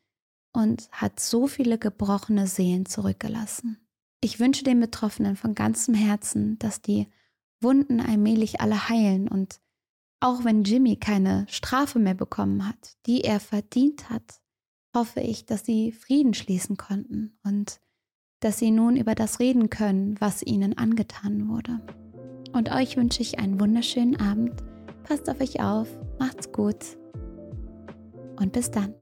und 0.52 0.88
hat 0.92 1.20
so 1.20 1.48
viele 1.48 1.80
gebrochene 1.80 2.46
Seelen 2.46 2.86
zurückgelassen. 2.86 3.83
Ich 4.24 4.40
wünsche 4.40 4.64
den 4.64 4.80
Betroffenen 4.80 5.36
von 5.36 5.54
ganzem 5.54 5.94
Herzen, 5.94 6.58
dass 6.58 6.82
die 6.82 7.10
Wunden 7.60 8.00
allmählich 8.00 8.62
alle 8.62 8.88
heilen 8.88 9.28
und 9.28 9.60
auch 10.22 10.46
wenn 10.46 10.64
Jimmy 10.64 10.96
keine 10.96 11.46
Strafe 11.50 12.00
mehr 12.00 12.14
bekommen 12.14 12.66
hat, 12.66 12.96
die 13.06 13.26
er 13.26 13.42
verdient 13.42 14.10
hat, 14.10 14.40
hoffe 14.96 15.20
ich, 15.20 15.46
dass 15.46 15.66
sie 15.66 15.92
Frieden 15.92 16.34
schließen 16.34 16.78
konnten 16.78 17.38
und 17.44 17.82
dass 18.40 18.60
sie 18.60 18.72
nun 18.72 18.96
über 18.96 19.14
das 19.14 19.42
reden 19.42 19.70
können, 19.70 20.16
was 20.22 20.42
ihnen 20.42 20.78
angetan 20.78 21.50
wurde. 21.50 21.82
Und 22.54 22.72
euch 22.72 22.96
wünsche 22.96 23.22
ich 23.22 23.40
einen 23.40 23.60
wunderschönen 23.60 24.16
Abend. 24.22 24.64
Passt 25.04 25.30
auf 25.30 25.42
euch 25.42 25.62
auf. 25.62 25.90
Macht's 26.18 26.50
gut. 26.54 26.98
und 28.40 28.54
bis 28.54 28.72
dann. 28.72 28.96